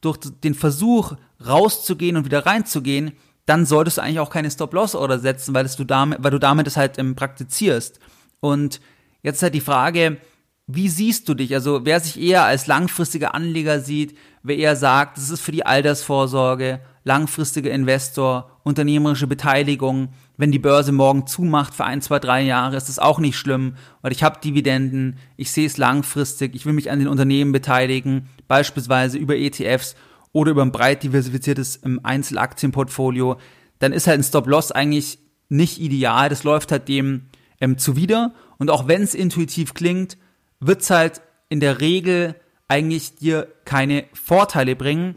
durch 0.00 0.18
den 0.18 0.54
Versuch 0.54 1.14
rauszugehen 1.44 2.16
und 2.16 2.24
wieder 2.24 2.44
reinzugehen, 2.44 3.12
dann 3.46 3.66
solltest 3.66 3.98
du 3.98 4.02
eigentlich 4.02 4.20
auch 4.20 4.30
keine 4.30 4.50
Stop-Loss-Order 4.50 5.18
setzen, 5.18 5.54
weil, 5.54 5.66
du 5.66 5.84
damit, 5.84 6.22
weil 6.22 6.30
du 6.30 6.38
damit 6.38 6.66
es 6.66 6.76
halt 6.76 6.98
ähm, 6.98 7.14
praktizierst. 7.14 7.98
Und 8.40 8.80
jetzt 9.22 9.36
ist 9.36 9.42
halt 9.42 9.54
die 9.54 9.60
Frage, 9.60 10.18
wie 10.66 10.88
siehst 10.88 11.28
du 11.28 11.34
dich? 11.34 11.52
Also 11.54 11.84
wer 11.84 12.00
sich 12.00 12.20
eher 12.20 12.44
als 12.44 12.66
langfristiger 12.66 13.34
Anleger 13.34 13.80
sieht, 13.80 14.16
wer 14.42 14.56
eher 14.56 14.76
sagt, 14.76 15.16
das 15.16 15.30
ist 15.30 15.40
für 15.40 15.52
die 15.52 15.66
Altersvorsorge, 15.66 16.80
langfristiger 17.04 17.70
Investor, 17.70 18.60
unternehmerische 18.62 19.26
Beteiligung. 19.26 20.10
Wenn 20.36 20.52
die 20.52 20.58
Börse 20.58 20.92
morgen 20.92 21.26
zumacht 21.26 21.74
für 21.74 21.84
ein, 21.84 22.02
zwei, 22.02 22.18
drei 22.18 22.42
Jahre, 22.42 22.76
ist 22.76 22.88
das 22.88 22.98
auch 22.98 23.18
nicht 23.18 23.36
schlimm, 23.36 23.74
weil 24.00 24.12
ich 24.12 24.22
habe 24.22 24.40
Dividenden, 24.40 25.18
ich 25.36 25.50
sehe 25.50 25.66
es 25.66 25.76
langfristig, 25.76 26.54
ich 26.54 26.66
will 26.66 26.72
mich 26.72 26.90
an 26.90 26.98
den 26.98 27.08
Unternehmen 27.08 27.52
beteiligen, 27.52 28.28
beispielsweise 28.46 29.18
über 29.18 29.36
ETFs 29.36 29.96
oder 30.32 30.52
über 30.52 30.62
ein 30.62 30.72
breit 30.72 31.02
diversifiziertes 31.02 31.80
ähm, 31.84 32.00
Einzelaktienportfolio. 32.02 33.38
Dann 33.78 33.92
ist 33.92 34.06
halt 34.06 34.20
ein 34.20 34.24
Stop-Loss 34.24 34.72
eigentlich 34.72 35.18
nicht 35.48 35.80
ideal. 35.80 36.28
Das 36.28 36.44
läuft 36.44 36.72
halt 36.72 36.88
dem 36.88 37.26
ähm, 37.60 37.78
zuwider. 37.78 38.32
Und 38.58 38.70
auch 38.70 38.88
wenn 38.88 39.02
es 39.02 39.14
intuitiv 39.14 39.74
klingt, 39.74 40.16
wird 40.60 40.82
es 40.82 40.90
halt 40.90 41.22
in 41.48 41.60
der 41.60 41.80
Regel 41.80 42.36
eigentlich 42.68 43.16
dir 43.16 43.48
keine 43.64 44.04
Vorteile 44.12 44.76
bringen, 44.76 45.16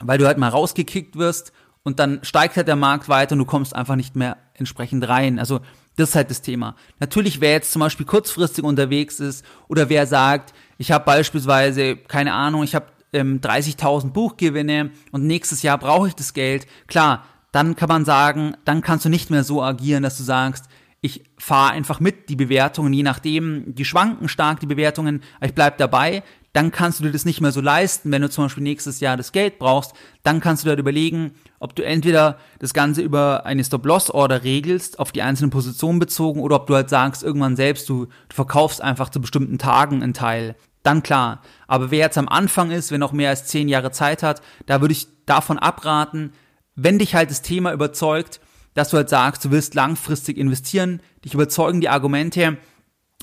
weil 0.00 0.18
du 0.18 0.26
halt 0.26 0.38
mal 0.38 0.48
rausgekickt 0.48 1.16
wirst 1.16 1.52
und 1.82 1.98
dann 1.98 2.20
steigt 2.22 2.56
halt 2.56 2.68
der 2.68 2.76
Markt 2.76 3.08
weiter 3.08 3.32
und 3.32 3.38
du 3.38 3.44
kommst 3.44 3.74
einfach 3.74 3.96
nicht 3.96 4.16
mehr 4.16 4.36
entsprechend 4.54 5.08
rein. 5.08 5.38
Also 5.38 5.60
das 5.96 6.10
ist 6.10 6.14
halt 6.16 6.30
das 6.30 6.42
Thema. 6.42 6.76
Natürlich, 6.98 7.40
wer 7.40 7.52
jetzt 7.52 7.72
zum 7.72 7.80
Beispiel 7.80 8.04
kurzfristig 8.04 8.64
unterwegs 8.64 9.20
ist 9.20 9.44
oder 9.68 9.88
wer 9.88 10.06
sagt, 10.06 10.52
ich 10.76 10.90
habe 10.90 11.04
beispielsweise, 11.04 11.96
keine 11.96 12.32
Ahnung, 12.32 12.64
ich 12.64 12.74
habe 12.74 12.86
ähm, 13.14 13.40
30.000 13.40 14.10
Buchgewinne 14.10 14.90
und 15.12 15.26
nächstes 15.26 15.62
Jahr 15.62 15.78
brauche 15.78 16.08
ich 16.08 16.14
das 16.14 16.34
Geld, 16.34 16.66
klar, 16.86 17.24
dann 17.52 17.76
kann 17.76 17.88
man 17.88 18.04
sagen, 18.04 18.56
dann 18.64 18.82
kannst 18.82 19.04
du 19.04 19.08
nicht 19.08 19.30
mehr 19.30 19.44
so 19.44 19.62
agieren, 19.62 20.02
dass 20.02 20.18
du 20.18 20.24
sagst, 20.24 20.66
ich 21.00 21.22
fahre 21.38 21.72
einfach 21.72 22.00
mit 22.00 22.28
die 22.30 22.36
Bewertungen, 22.36 22.92
je 22.92 23.02
nachdem, 23.02 23.74
die 23.74 23.84
schwanken 23.84 24.28
stark, 24.28 24.60
die 24.60 24.66
Bewertungen, 24.66 25.22
ich 25.40 25.54
bleib 25.54 25.78
dabei, 25.78 26.22
dann 26.54 26.70
kannst 26.70 27.00
du 27.00 27.04
dir 27.04 27.10
das 27.10 27.24
nicht 27.24 27.40
mehr 27.40 27.52
so 27.52 27.60
leisten, 27.60 28.10
wenn 28.12 28.22
du 28.22 28.30
zum 28.30 28.44
Beispiel 28.44 28.62
nächstes 28.62 29.00
Jahr 29.00 29.16
das 29.16 29.32
Geld 29.32 29.58
brauchst, 29.58 29.92
dann 30.22 30.40
kannst 30.40 30.64
du 30.64 30.70
dir 30.70 30.80
überlegen, 30.80 31.32
ob 31.58 31.74
du 31.74 31.84
entweder 31.84 32.38
das 32.60 32.72
Ganze 32.72 33.02
über 33.02 33.44
eine 33.44 33.64
Stop-Loss-Order 33.64 34.44
regelst, 34.44 34.98
auf 34.98 35.12
die 35.12 35.22
einzelnen 35.22 35.50
Positionen 35.50 35.98
bezogen, 35.98 36.40
oder 36.40 36.56
ob 36.56 36.68
du 36.68 36.74
halt 36.74 36.88
sagst, 36.88 37.22
irgendwann 37.24 37.56
selbst, 37.56 37.88
du, 37.88 38.06
du 38.06 38.34
verkaufst 38.34 38.80
einfach 38.80 39.10
zu 39.10 39.20
bestimmten 39.20 39.58
Tagen 39.58 40.02
einen 40.02 40.14
Teil. 40.14 40.54
Dann 40.84 41.02
klar. 41.02 41.40
Aber 41.66 41.90
wer 41.90 41.98
jetzt 41.98 42.18
am 42.18 42.28
Anfang 42.28 42.70
ist, 42.70 42.92
wer 42.92 42.98
noch 42.98 43.12
mehr 43.12 43.30
als 43.30 43.46
zehn 43.46 43.68
Jahre 43.68 43.90
Zeit 43.90 44.22
hat, 44.22 44.42
da 44.66 44.80
würde 44.80 44.92
ich 44.92 45.08
davon 45.26 45.58
abraten, 45.58 46.32
wenn 46.76 46.98
dich 46.98 47.14
halt 47.14 47.30
das 47.30 47.42
Thema 47.42 47.72
überzeugt, 47.72 48.40
dass 48.74 48.90
du 48.90 48.98
halt 48.98 49.08
sagst, 49.08 49.44
du 49.44 49.50
willst 49.50 49.74
langfristig 49.74 50.36
investieren, 50.36 51.00
dich 51.24 51.34
überzeugen 51.34 51.80
die 51.80 51.88
Argumente, 51.88 52.58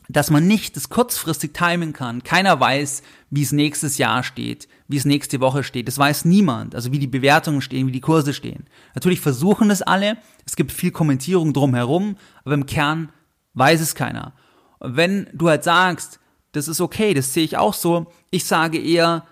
dass 0.10 0.32
man 0.32 0.48
nicht 0.48 0.76
das 0.76 0.90
kurzfristig 0.90 1.54
timen 1.54 1.94
kann. 1.94 2.24
Keiner 2.24 2.60
weiß, 2.60 3.04
wie 3.30 3.44
es 3.44 3.52
nächstes 3.52 3.98
Jahr 3.98 4.24
steht, 4.24 4.68
wie 4.88 4.98
es 4.98 5.06
nächste 5.06 5.40
Woche 5.40 5.64
steht. 5.64 5.88
Das 5.88 6.00
weiß 6.00 6.26
niemand. 6.26 6.74
Also 6.74 6.92
wie 6.92 7.00
die 7.00 7.08
Bewertungen 7.08 7.62
stehen, 7.62 7.88
wie 7.88 7.92
die 7.92 8.02
Kurse 8.02 8.34
stehen. 8.34 8.66
Natürlich 8.96 9.22
versuchen 9.22 9.70
es 9.70 9.84
alle. 9.84 10.18
Es 10.46 10.56
gibt 10.56 10.72
viel 10.72 10.92
Kommentierung 10.92 11.54
drumherum, 11.54 12.18
aber 12.44 12.56
im 12.56 12.66
Kern 12.66 13.10
weiß 13.54 13.82
es 13.82 13.94
keiner. 13.94 14.34
Wenn 14.80 15.28
du 15.34 15.48
halt 15.48 15.64
sagst, 15.64 16.20
das 16.52 16.68
ist 16.68 16.82
okay, 16.82 17.14
das 17.14 17.34
sehe 17.34 17.44
ich 17.44 17.58
auch 17.58 17.74
so. 17.74 18.08
Ich 18.30 18.46
sage 18.46 18.80
eher, 18.80 19.26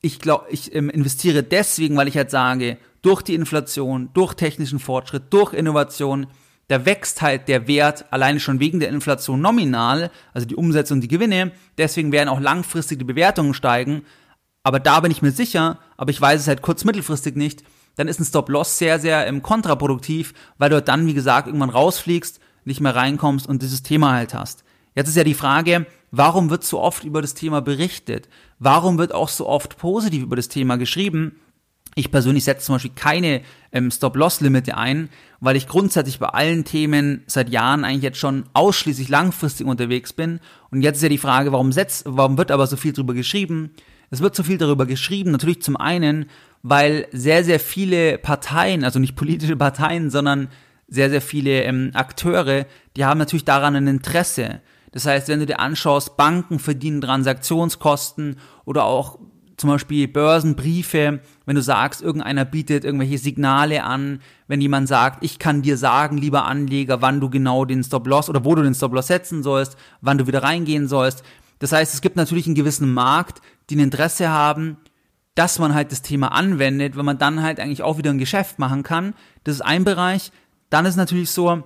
ich 0.00 0.18
glaube, 0.18 0.46
ich 0.50 0.74
ähm, 0.74 0.90
investiere 0.90 1.42
deswegen, 1.42 1.96
weil 1.96 2.08
ich 2.08 2.16
halt 2.16 2.30
sage, 2.30 2.78
durch 3.02 3.22
die 3.22 3.34
Inflation, 3.34 4.10
durch 4.14 4.34
technischen 4.34 4.78
Fortschritt, 4.78 5.24
durch 5.30 5.52
Innovation, 5.52 6.26
da 6.68 6.84
wächst 6.84 7.22
halt 7.22 7.48
der 7.48 7.66
Wert 7.66 8.12
alleine 8.12 8.40
schon 8.40 8.60
wegen 8.60 8.80
der 8.80 8.90
Inflation 8.90 9.40
nominal, 9.40 10.10
also 10.34 10.46
die 10.46 10.56
Umsätze 10.56 10.92
und 10.92 11.00
die 11.00 11.08
Gewinne. 11.08 11.52
Deswegen 11.78 12.12
werden 12.12 12.28
auch 12.28 12.40
langfristig 12.40 12.98
die 12.98 13.04
Bewertungen 13.04 13.54
steigen. 13.54 14.02
Aber 14.62 14.78
da 14.78 15.00
bin 15.00 15.10
ich 15.10 15.22
mir 15.22 15.30
sicher, 15.30 15.78
aber 15.96 16.10
ich 16.10 16.20
weiß 16.20 16.42
es 16.42 16.48
halt 16.48 16.60
kurz 16.60 16.84
mittelfristig 16.84 17.36
nicht. 17.36 17.62
Dann 17.96 18.06
ist 18.06 18.20
ein 18.20 18.26
Stop-Loss 18.26 18.78
sehr, 18.78 18.98
sehr 18.98 19.26
ähm, 19.26 19.42
kontraproduktiv, 19.42 20.34
weil 20.58 20.68
du 20.70 20.82
dann, 20.82 21.06
wie 21.06 21.14
gesagt, 21.14 21.46
irgendwann 21.46 21.70
rausfliegst, 21.70 22.38
nicht 22.64 22.80
mehr 22.80 22.94
reinkommst 22.94 23.46
und 23.46 23.62
dieses 23.62 23.82
Thema 23.82 24.12
halt 24.12 24.34
hast. 24.34 24.62
Jetzt 24.98 25.10
ist 25.10 25.16
ja 25.16 25.22
die 25.22 25.34
Frage, 25.34 25.86
warum 26.10 26.50
wird 26.50 26.64
so 26.64 26.80
oft 26.80 27.04
über 27.04 27.22
das 27.22 27.34
Thema 27.34 27.60
berichtet? 27.62 28.28
Warum 28.58 28.98
wird 28.98 29.14
auch 29.14 29.28
so 29.28 29.46
oft 29.46 29.78
positiv 29.78 30.24
über 30.24 30.34
das 30.34 30.48
Thema 30.48 30.76
geschrieben? 30.76 31.36
Ich 31.94 32.10
persönlich 32.10 32.42
setze 32.42 32.66
zum 32.66 32.74
Beispiel 32.74 32.90
keine 32.96 33.42
ähm, 33.70 33.92
Stop-Loss-Limite 33.92 34.76
ein, 34.76 35.08
weil 35.38 35.54
ich 35.54 35.68
grundsätzlich 35.68 36.18
bei 36.18 36.26
allen 36.26 36.64
Themen 36.64 37.22
seit 37.28 37.48
Jahren 37.48 37.84
eigentlich 37.84 38.02
jetzt 38.02 38.18
schon 38.18 38.46
ausschließlich 38.54 39.08
langfristig 39.08 39.68
unterwegs 39.68 40.12
bin. 40.12 40.40
Und 40.72 40.82
jetzt 40.82 40.96
ist 40.96 41.04
ja 41.04 41.08
die 41.08 41.18
Frage, 41.18 41.52
warum, 41.52 41.70
setzt, 41.70 42.02
warum 42.04 42.36
wird 42.36 42.50
aber 42.50 42.66
so 42.66 42.76
viel 42.76 42.92
darüber 42.92 43.14
geschrieben? 43.14 43.70
Es 44.10 44.20
wird 44.20 44.34
so 44.34 44.42
viel 44.42 44.58
darüber 44.58 44.84
geschrieben, 44.84 45.30
natürlich 45.30 45.62
zum 45.62 45.76
einen, 45.76 46.26
weil 46.64 47.06
sehr, 47.12 47.44
sehr 47.44 47.60
viele 47.60 48.18
Parteien, 48.18 48.82
also 48.82 48.98
nicht 48.98 49.14
politische 49.14 49.54
Parteien, 49.54 50.10
sondern 50.10 50.48
sehr, 50.88 51.08
sehr 51.08 51.22
viele 51.22 51.62
ähm, 51.62 51.92
Akteure, 51.94 52.66
die 52.96 53.04
haben 53.04 53.18
natürlich 53.18 53.44
daran 53.44 53.76
ein 53.76 53.86
Interesse. 53.86 54.60
Das 54.92 55.06
heißt, 55.06 55.28
wenn 55.28 55.40
du 55.40 55.46
dir 55.46 55.60
anschaust, 55.60 56.16
Banken 56.16 56.58
verdienen 56.58 57.00
Transaktionskosten 57.00 58.36
oder 58.64 58.84
auch 58.84 59.18
zum 59.58 59.70
Beispiel 59.70 60.08
Börsenbriefe, 60.08 61.20
wenn 61.44 61.56
du 61.56 61.62
sagst, 61.62 62.00
irgendeiner 62.00 62.44
bietet 62.44 62.84
irgendwelche 62.84 63.18
Signale 63.18 63.82
an, 63.82 64.20
wenn 64.46 64.60
jemand 64.60 64.88
sagt, 64.88 65.24
ich 65.24 65.38
kann 65.38 65.62
dir 65.62 65.76
sagen, 65.76 66.16
lieber 66.16 66.44
Anleger, 66.44 67.02
wann 67.02 67.20
du 67.20 67.28
genau 67.28 67.64
den 67.64 67.82
Stop-Loss 67.82 68.28
oder 68.30 68.44
wo 68.44 68.54
du 68.54 68.62
den 68.62 68.74
Stop-Loss 68.74 69.08
setzen 69.08 69.42
sollst, 69.42 69.76
wann 70.00 70.18
du 70.18 70.26
wieder 70.26 70.42
reingehen 70.44 70.86
sollst. 70.86 71.24
Das 71.58 71.72
heißt, 71.72 71.92
es 71.92 72.00
gibt 72.00 72.16
natürlich 72.16 72.46
einen 72.46 72.54
gewissen 72.54 72.94
Markt, 72.94 73.42
die 73.68 73.76
ein 73.76 73.80
Interesse 73.80 74.28
haben, 74.28 74.76
dass 75.34 75.58
man 75.58 75.74
halt 75.74 75.92
das 75.92 76.02
Thema 76.02 76.32
anwendet, 76.32 76.96
wenn 76.96 77.04
man 77.04 77.18
dann 77.18 77.42
halt 77.42 77.60
eigentlich 77.60 77.82
auch 77.82 77.98
wieder 77.98 78.10
ein 78.10 78.18
Geschäft 78.18 78.58
machen 78.58 78.82
kann. 78.82 79.14
Das 79.44 79.56
ist 79.56 79.60
ein 79.60 79.84
Bereich. 79.84 80.32
Dann 80.70 80.86
ist 80.86 80.96
natürlich 80.96 81.30
so, 81.30 81.64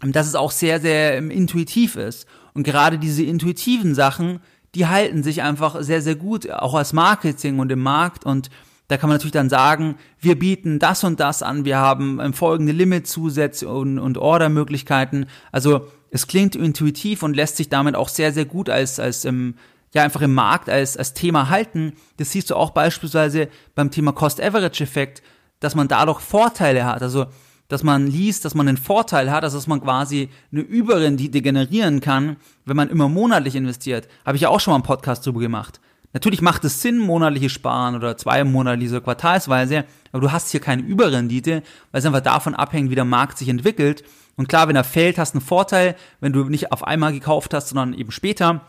dass 0.00 0.26
es 0.26 0.34
auch 0.34 0.50
sehr, 0.50 0.80
sehr 0.80 1.18
intuitiv 1.18 1.96
ist. 1.96 2.26
Und 2.54 2.64
gerade 2.64 2.98
diese 2.98 3.22
intuitiven 3.22 3.94
Sachen, 3.94 4.40
die 4.74 4.86
halten 4.86 5.22
sich 5.22 5.42
einfach 5.42 5.82
sehr, 5.82 6.02
sehr 6.02 6.14
gut, 6.14 6.50
auch 6.50 6.74
als 6.74 6.92
Marketing 6.92 7.58
und 7.58 7.72
im 7.72 7.82
Markt 7.82 8.24
und 8.24 8.50
da 8.90 8.96
kann 8.96 9.08
man 9.08 9.14
natürlich 9.14 9.32
dann 9.32 9.48
sagen, 9.48 9.94
wir 10.18 10.36
bieten 10.36 10.80
das 10.80 11.04
und 11.04 11.20
das 11.20 11.44
an, 11.44 11.64
wir 11.64 11.78
haben 11.78 12.32
folgende 12.32 12.72
Limitzusätze 12.72 13.68
und, 13.68 14.00
und 14.00 14.18
Ordermöglichkeiten. 14.18 15.26
Also 15.52 15.86
es 16.10 16.26
klingt 16.26 16.56
intuitiv 16.56 17.22
und 17.22 17.36
lässt 17.36 17.56
sich 17.56 17.68
damit 17.68 17.94
auch 17.94 18.08
sehr, 18.08 18.32
sehr 18.32 18.46
gut 18.46 18.68
als, 18.68 18.98
als 18.98 19.24
im, 19.24 19.54
ja 19.94 20.02
einfach 20.02 20.22
im 20.22 20.34
Markt 20.34 20.68
als, 20.68 20.96
als 20.96 21.14
Thema 21.14 21.48
halten. 21.48 21.92
Das 22.16 22.32
siehst 22.32 22.50
du 22.50 22.56
auch 22.56 22.70
beispielsweise 22.70 23.48
beim 23.76 23.92
Thema 23.92 24.10
Cost-Average-Effekt, 24.10 25.22
dass 25.60 25.76
man 25.76 25.86
dadurch 25.86 26.18
Vorteile 26.18 26.84
hat. 26.84 27.00
Also 27.00 27.26
dass 27.70 27.84
man 27.84 28.08
liest, 28.08 28.44
dass 28.44 28.54
man 28.54 28.68
einen 28.68 28.76
Vorteil 28.76 29.30
hat, 29.30 29.44
also 29.44 29.56
dass 29.56 29.68
man 29.68 29.80
quasi 29.80 30.28
eine 30.52 30.60
Überrendite 30.60 31.40
generieren 31.40 32.00
kann, 32.00 32.36
wenn 32.66 32.76
man 32.76 32.90
immer 32.90 33.08
monatlich 33.08 33.54
investiert. 33.54 34.08
Habe 34.26 34.36
ich 34.36 34.42
ja 34.42 34.48
auch 34.48 34.58
schon 34.58 34.72
mal 34.72 34.76
einen 34.76 34.84
Podcast 34.84 35.24
drüber 35.24 35.40
gemacht. 35.40 35.80
Natürlich 36.12 36.42
macht 36.42 36.64
es 36.64 36.82
Sinn, 36.82 36.98
monatliche 36.98 37.48
Sparen 37.48 37.94
oder 37.94 38.16
zwei 38.16 38.42
monatliche 38.42 39.00
quartalsweise, 39.00 39.84
aber 40.10 40.20
du 40.20 40.32
hast 40.32 40.50
hier 40.50 40.58
keine 40.58 40.82
Überrendite, 40.82 41.62
weil 41.92 42.00
es 42.00 42.04
einfach 42.04 42.20
davon 42.20 42.56
abhängt, 42.56 42.90
wie 42.90 42.96
der 42.96 43.04
Markt 43.04 43.38
sich 43.38 43.48
entwickelt. 43.48 44.02
Und 44.36 44.48
klar, 44.48 44.66
wenn 44.66 44.74
er 44.74 44.82
fällt, 44.82 45.18
hast 45.18 45.34
du 45.34 45.38
einen 45.38 45.46
Vorteil, 45.46 45.94
wenn 46.18 46.32
du 46.32 46.44
nicht 46.44 46.72
auf 46.72 46.82
einmal 46.82 47.12
gekauft 47.12 47.54
hast, 47.54 47.68
sondern 47.68 47.94
eben 47.94 48.10
später. 48.10 48.62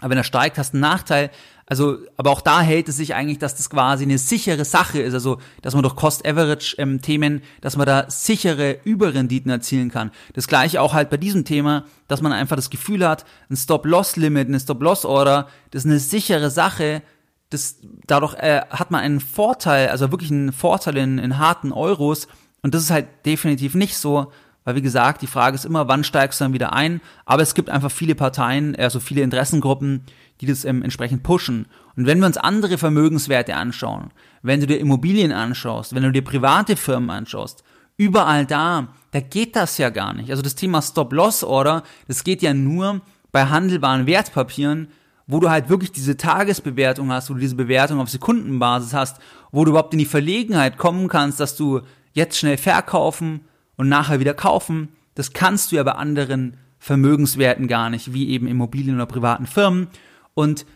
Aber 0.00 0.10
wenn 0.10 0.18
er 0.18 0.24
steigt, 0.24 0.58
hast 0.58 0.72
du 0.72 0.78
einen 0.78 0.82
Nachteil. 0.82 1.30
Also, 1.66 1.98
aber 2.16 2.30
auch 2.30 2.40
da 2.40 2.60
hält 2.60 2.88
es 2.88 2.96
sich 2.96 3.14
eigentlich, 3.14 3.38
dass 3.38 3.54
das 3.54 3.70
quasi 3.70 4.04
eine 4.04 4.18
sichere 4.18 4.64
Sache 4.64 5.00
ist. 5.00 5.14
Also, 5.14 5.38
dass 5.62 5.74
man 5.74 5.82
durch 5.82 5.96
Cost-Average-Themen, 5.96 7.42
dass 7.60 7.76
man 7.76 7.86
da 7.86 8.10
sichere 8.10 8.78
Überrenditen 8.84 9.50
erzielen 9.50 9.90
kann. 9.90 10.10
Das 10.34 10.48
gleiche 10.48 10.80
auch 10.80 10.92
halt 10.92 11.10
bei 11.10 11.16
diesem 11.16 11.44
Thema, 11.44 11.84
dass 12.08 12.20
man 12.20 12.32
einfach 12.32 12.56
das 12.56 12.70
Gefühl 12.70 13.06
hat, 13.06 13.24
ein 13.50 13.56
Stop-Loss-Limit, 13.56 14.48
eine 14.48 14.60
Stop-Loss-Order, 14.60 15.48
das 15.70 15.84
ist 15.84 15.90
eine 15.90 16.00
sichere 16.00 16.50
Sache. 16.50 17.02
Das, 17.50 17.76
dadurch 18.06 18.34
äh, 18.34 18.62
hat 18.70 18.90
man 18.90 19.00
einen 19.02 19.20
Vorteil, 19.20 19.88
also 19.88 20.10
wirklich 20.10 20.30
einen 20.30 20.52
Vorteil 20.52 20.96
in, 20.96 21.18
in 21.18 21.38
harten 21.38 21.72
Euros. 21.72 22.26
Und 22.62 22.74
das 22.74 22.82
ist 22.82 22.90
halt 22.90 23.06
definitiv 23.26 23.74
nicht 23.74 23.96
so, 23.96 24.32
weil 24.64 24.76
wie 24.76 24.82
gesagt, 24.82 25.22
die 25.22 25.26
Frage 25.26 25.54
ist 25.54 25.64
immer, 25.64 25.88
wann 25.88 26.04
steigst 26.04 26.40
du 26.40 26.44
dann 26.44 26.52
wieder 26.52 26.72
ein? 26.72 27.00
Aber 27.24 27.42
es 27.42 27.54
gibt 27.54 27.68
einfach 27.68 27.90
viele 27.90 28.14
Parteien, 28.14 28.76
also 28.76 29.00
viele 29.00 29.22
Interessengruppen, 29.22 30.04
die 30.42 30.46
das 30.46 30.64
ähm, 30.64 30.82
entsprechend 30.82 31.22
pushen. 31.22 31.66
Und 31.96 32.06
wenn 32.06 32.18
wir 32.18 32.26
uns 32.26 32.36
andere 32.36 32.76
Vermögenswerte 32.76 33.54
anschauen, 33.54 34.10
wenn 34.42 34.58
du 34.58 34.66
dir 34.66 34.80
Immobilien 34.80 35.30
anschaust, 35.30 35.94
wenn 35.94 36.02
du 36.02 36.10
dir 36.10 36.24
private 36.24 36.74
Firmen 36.74 37.10
anschaust, 37.10 37.62
überall 37.96 38.44
da, 38.44 38.88
da 39.12 39.20
geht 39.20 39.54
das 39.54 39.78
ja 39.78 39.90
gar 39.90 40.12
nicht. 40.12 40.30
Also 40.30 40.42
das 40.42 40.56
Thema 40.56 40.82
Stop-Loss-Order, 40.82 41.84
das 42.08 42.24
geht 42.24 42.42
ja 42.42 42.54
nur 42.54 43.02
bei 43.30 43.46
handelbaren 43.46 44.06
Wertpapieren, 44.06 44.88
wo 45.28 45.38
du 45.38 45.48
halt 45.48 45.68
wirklich 45.68 45.92
diese 45.92 46.16
Tagesbewertung 46.16 47.12
hast, 47.12 47.30
wo 47.30 47.34
du 47.34 47.40
diese 47.40 47.54
Bewertung 47.54 48.00
auf 48.00 48.10
Sekundenbasis 48.10 48.94
hast, 48.94 49.18
wo 49.52 49.64
du 49.64 49.70
überhaupt 49.70 49.92
in 49.92 50.00
die 50.00 50.06
Verlegenheit 50.06 50.76
kommen 50.76 51.06
kannst, 51.06 51.38
dass 51.38 51.54
du 51.54 51.82
jetzt 52.14 52.36
schnell 52.36 52.56
verkaufen 52.56 53.42
und 53.76 53.88
nachher 53.88 54.18
wieder 54.18 54.34
kaufen. 54.34 54.88
Das 55.14 55.32
kannst 55.32 55.70
du 55.70 55.76
ja 55.76 55.84
bei 55.84 55.92
anderen 55.92 56.56
Vermögenswerten 56.80 57.68
gar 57.68 57.90
nicht, 57.90 58.12
wie 58.12 58.30
eben 58.30 58.48
Immobilien 58.48 58.96
oder 58.96 59.06
privaten 59.06 59.46
Firmen. 59.46 59.86
Und 60.34 60.66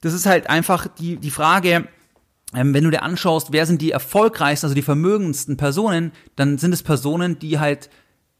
das 0.00 0.14
ist 0.14 0.26
halt 0.26 0.48
einfach 0.48 0.86
die, 0.86 1.16
die 1.16 1.30
Frage, 1.30 1.88
ähm, 2.54 2.74
wenn 2.74 2.84
du 2.84 2.90
dir 2.90 3.02
anschaust, 3.02 3.52
wer 3.52 3.66
sind 3.66 3.82
die 3.82 3.90
erfolgreichsten, 3.90 4.66
also 4.66 4.74
die 4.74 4.82
vermögendsten 4.82 5.56
Personen, 5.56 6.12
dann 6.36 6.58
sind 6.58 6.72
es 6.72 6.82
Personen, 6.82 7.38
die 7.38 7.58
halt 7.58 7.90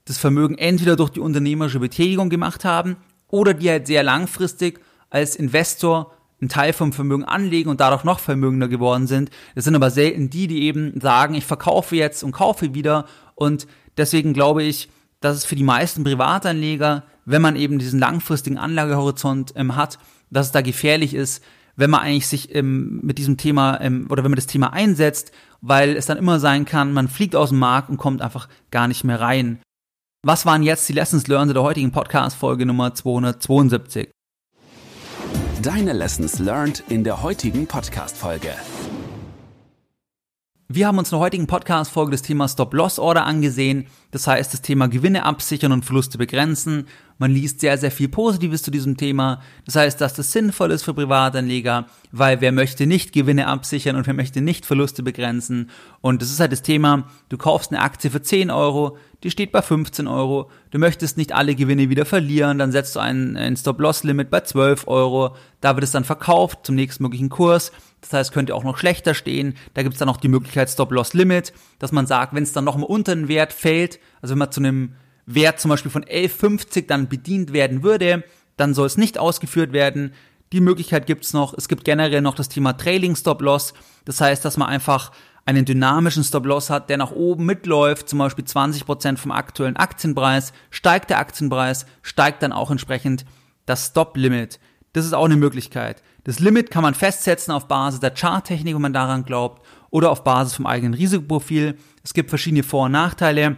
das 0.05 0.19
Vermögen 0.19 0.57
entweder 0.57 0.97
durch 0.97 1.11
die 1.11 1.21
unternehmerische 1.21 1.81
Betätigung 1.81 2.31
gemacht 2.31 2.65
haben 2.65 2.97
oder 3.29 3.53
die 3.53 3.69
halt 3.69 3.87
sehr 3.87 4.03
langfristig 4.03 4.81
als 5.11 5.37
Investor 5.37 6.15
einen 6.41 6.49
Teil 6.49 6.73
vom 6.73 6.93
Vermögen 6.93 7.25
anlegen 7.25 7.69
und 7.69 7.81
dadurch 7.81 8.05
noch 8.05 8.21
vermögender 8.21 8.69
geworden 8.69 9.07
sind. 9.07 9.31
Das 9.55 9.65
sind 9.65 9.75
aber 9.75 9.91
selten 9.91 10.31
die, 10.31 10.47
die 10.47 10.63
eben 10.63 11.01
sagen, 11.01 11.35
ich 11.35 11.45
verkaufe 11.45 11.97
jetzt 11.97 12.23
und 12.23 12.33
kaufe 12.33 12.75
wieder 12.75 13.07
und 13.35 13.67
Deswegen 13.99 14.33
glaube 14.33 14.63
ich, 14.63 14.89
dass 15.21 15.37
es 15.37 15.45
für 15.45 15.57
die 15.57 15.65
meisten 15.65 16.05
Privatanleger, 16.05 17.05
wenn 17.25 17.43
man 17.43 17.57
eben 17.57 17.79
diesen 17.79 17.99
langfristigen 17.99 18.59
Anlagehorizont 18.59 19.53
ähm, 19.57 19.77
hat, 19.77 19.99
dass 20.31 20.47
es 20.47 20.53
da 20.53 20.61
gefährlich 20.61 21.15
ist, 21.15 21.43
wenn 21.77 21.91
man 21.91 22.01
eigentlich 22.01 22.27
sich 22.27 22.55
ähm, 22.55 23.01
mit 23.03 23.19
diesem 23.19 23.37
Thema 23.37 23.81
ähm, 23.81 24.07
oder 24.11 24.25
wenn 24.25 24.31
man 24.31 24.37
das 24.37 24.47
Thema 24.47 24.73
einsetzt, 24.73 25.33
weil 25.61 25.97
es 25.97 26.07
dann 26.07 26.19
immer 26.19 26.41
sein 26.41 26.65
kann, 26.65 26.93
man 26.93 27.09
fliegt 27.09 27.37
aus 27.37 27.51
dem 27.51 27.59
Markt 27.59 27.89
und 27.89 27.97
kommt 27.97 28.23
einfach 28.23 28.49
gar 28.71 28.89
nicht 28.89 29.05
mehr 29.05 29.21
rein. 29.21 29.61
Was 30.25 30.45
waren 30.45 30.65
jetzt 30.65 30.89
die 30.89 30.93
Lessons 30.93 31.29
learned 31.29 31.55
der 31.55 31.63
heutigen 31.63 31.93
Podcast-Folge 31.93 32.67
Nummer 32.67 32.95
272? 32.95 34.11
Deine 35.63 35.93
Lessons 35.93 36.39
learned 36.41 36.83
in 36.89 37.05
der 37.05 37.23
heutigen 37.23 37.67
Podcast-Folge. 37.67 38.55
Wir 40.71 40.87
haben 40.87 40.99
uns 40.99 41.09
in 41.09 41.17
der 41.17 41.21
heutigen 41.21 41.47
Podcast-Folge 41.47 42.11
das 42.11 42.21
Thema 42.21 42.47
Stop-Loss-Order 42.47 43.25
angesehen. 43.25 43.87
Das 44.11 44.27
heißt, 44.27 44.53
das 44.53 44.61
Thema 44.61 44.87
Gewinne 44.87 45.25
absichern 45.25 45.73
und 45.73 45.87
Verluste 45.87 46.19
begrenzen. 46.19 46.89
Man 47.19 47.33
liest 47.33 47.61
sehr, 47.61 47.77
sehr 47.79 47.91
viel 47.91 48.09
Positives 48.09 48.63
zu 48.63 48.71
diesem 48.71 48.97
Thema. 48.97 49.43
Das 49.67 49.75
heißt, 49.75 50.01
dass 50.01 50.15
das 50.15 50.31
sinnvoll 50.31 50.71
ist 50.71 50.85
für 50.85 50.95
Privatanleger, 50.95 51.87
weil 52.13 52.41
wer 52.41 52.53
möchte 52.53 52.87
nicht 52.87 53.13
Gewinne 53.13 53.49
absichern 53.49 53.97
und 53.97 54.07
wer 54.07 54.15
möchte 54.15 54.41
nicht 54.41 54.65
Verluste 54.65 55.03
begrenzen. 55.03 55.71
Und 56.01 56.23
das 56.23 56.31
ist 56.31 56.39
halt 56.39 56.53
das 56.53 56.63
Thema, 56.63 57.09
du 57.29 57.37
kaufst 57.37 57.73
eine 57.73 57.83
Aktie 57.83 58.11
für 58.11 58.23
10 58.23 58.53
Euro, 58.53 58.97
die 59.25 59.33
steht 59.33 59.51
bei 59.51 59.63
15 59.63 60.07
Euro. 60.07 60.49
Du 60.71 60.79
möchtest 60.79 61.17
nicht 61.17 61.33
alle 61.33 61.57
Gewinne 61.57 61.91
wieder 61.91 62.05
verlieren, 62.05 62.59
dann 62.59 62.71
setzt 62.71 62.95
du 62.95 63.01
ein, 63.01 63.37
ein 63.37 63.57
Stop-Loss-Limit 63.57 64.31
bei 64.31 64.43
12 64.43 64.87
Euro. 64.87 65.35
Da 65.61 65.75
wird 65.75 65.83
es 65.83 65.91
dann 65.91 66.05
verkauft 66.05 66.61
zum 66.63 66.77
nächsten 66.77 67.03
möglichen 67.03 67.29
Kurs. 67.29 67.73
Das 68.01 68.13
heißt, 68.13 68.33
könnte 68.33 68.55
auch 68.55 68.63
noch 68.63 68.79
schlechter 68.79 69.15
stehen. 69.15 69.55
Da 69.75 69.83
gibt 69.83 69.95
es 69.95 69.99
dann 69.99 70.09
auch 70.09 70.19
die 70.19 70.29
Möglichkeit 70.29 70.71
Stop-Loss-Limit, 70.71 71.53
dass 71.81 71.91
man 71.91 72.07
sagt, 72.07 72.33
wenn 72.33 72.45
es 72.45 72.53
dann 72.53 72.65
noch 72.65 72.77
mal 72.77 72.85
unter 72.85 73.13
den 73.13 73.27
Wert 73.27 73.53
fällt, 73.53 73.99
also 74.23 74.33
wenn 74.33 74.39
man 74.39 74.53
zu 74.53 74.61
einem 74.61 74.95
Wert 75.35 75.61
zum 75.61 75.69
Beispiel 75.69 75.91
von 75.91 76.05
11,50 76.05 76.87
dann 76.87 77.09
bedient 77.09 77.53
werden 77.53 77.83
würde, 77.83 78.25
dann 78.57 78.75
soll 78.75 78.87
es 78.87 78.97
nicht 78.97 79.19
ausgeführt 79.19 79.73
werden. 79.73 80.13
Die 80.53 80.61
Möglichkeit 80.61 81.07
gibt 81.07 81.25
es 81.25 81.35
noch. 81.35 81.53
Es 81.55 81.69
gibt 81.69 81.85
generell 81.85 82.23
noch 82.23 82.35
das 82.35 82.49
Thema 82.49 82.73
Trailing 82.73 83.15
Stop-Loss. 83.15 83.75
Das 84.07 84.21
heißt, 84.21 84.45
dass 84.45 84.57
man 84.57 84.69
einfach 84.69 85.13
einen 85.45 85.65
dynamischen 85.65 86.25
Stop-Loss 86.25 86.71
hat, 86.71 86.89
der 86.91 86.97
nach 86.97 87.13
oben 87.13 87.45
mitläuft, 87.45 88.09
zum 88.09 88.19
Beispiel 88.19 88.45
20% 88.45 89.19
vom 89.19 89.31
aktuellen 89.31 89.77
Aktienpreis, 89.77 90.53
steigt 90.71 91.11
der 91.11 91.19
Aktienpreis, 91.19 91.87
steigt 92.03 92.43
dann 92.43 92.53
auch 92.53 92.71
entsprechend 92.71 93.25
das 93.67 93.89
Stop-Limit. 93.89 94.59
Das 94.95 95.05
ist 95.05 95.13
auch 95.13 95.27
eine 95.27 95.37
Möglichkeit. 95.37 96.03
Das 96.25 96.41
Limit 96.41 96.71
kann 96.71 96.83
man 96.83 96.95
festsetzen 96.95 97.53
auf 97.53 97.69
Basis 97.69 98.01
der 98.01 98.15
Charttechnik, 98.15 98.75
wenn 98.75 98.83
man 98.83 98.93
daran 98.93 99.25
glaubt, 99.25 99.65
oder 99.91 100.11
auf 100.11 100.25
Basis 100.25 100.55
vom 100.55 100.67
eigenen 100.67 100.95
Risikoprofil. 100.95 101.79
Es 102.03 102.15
gibt 102.15 102.31
verschiedene 102.31 102.63
Vor- 102.63 102.87
und 102.87 102.93
Nachteile. 102.93 103.57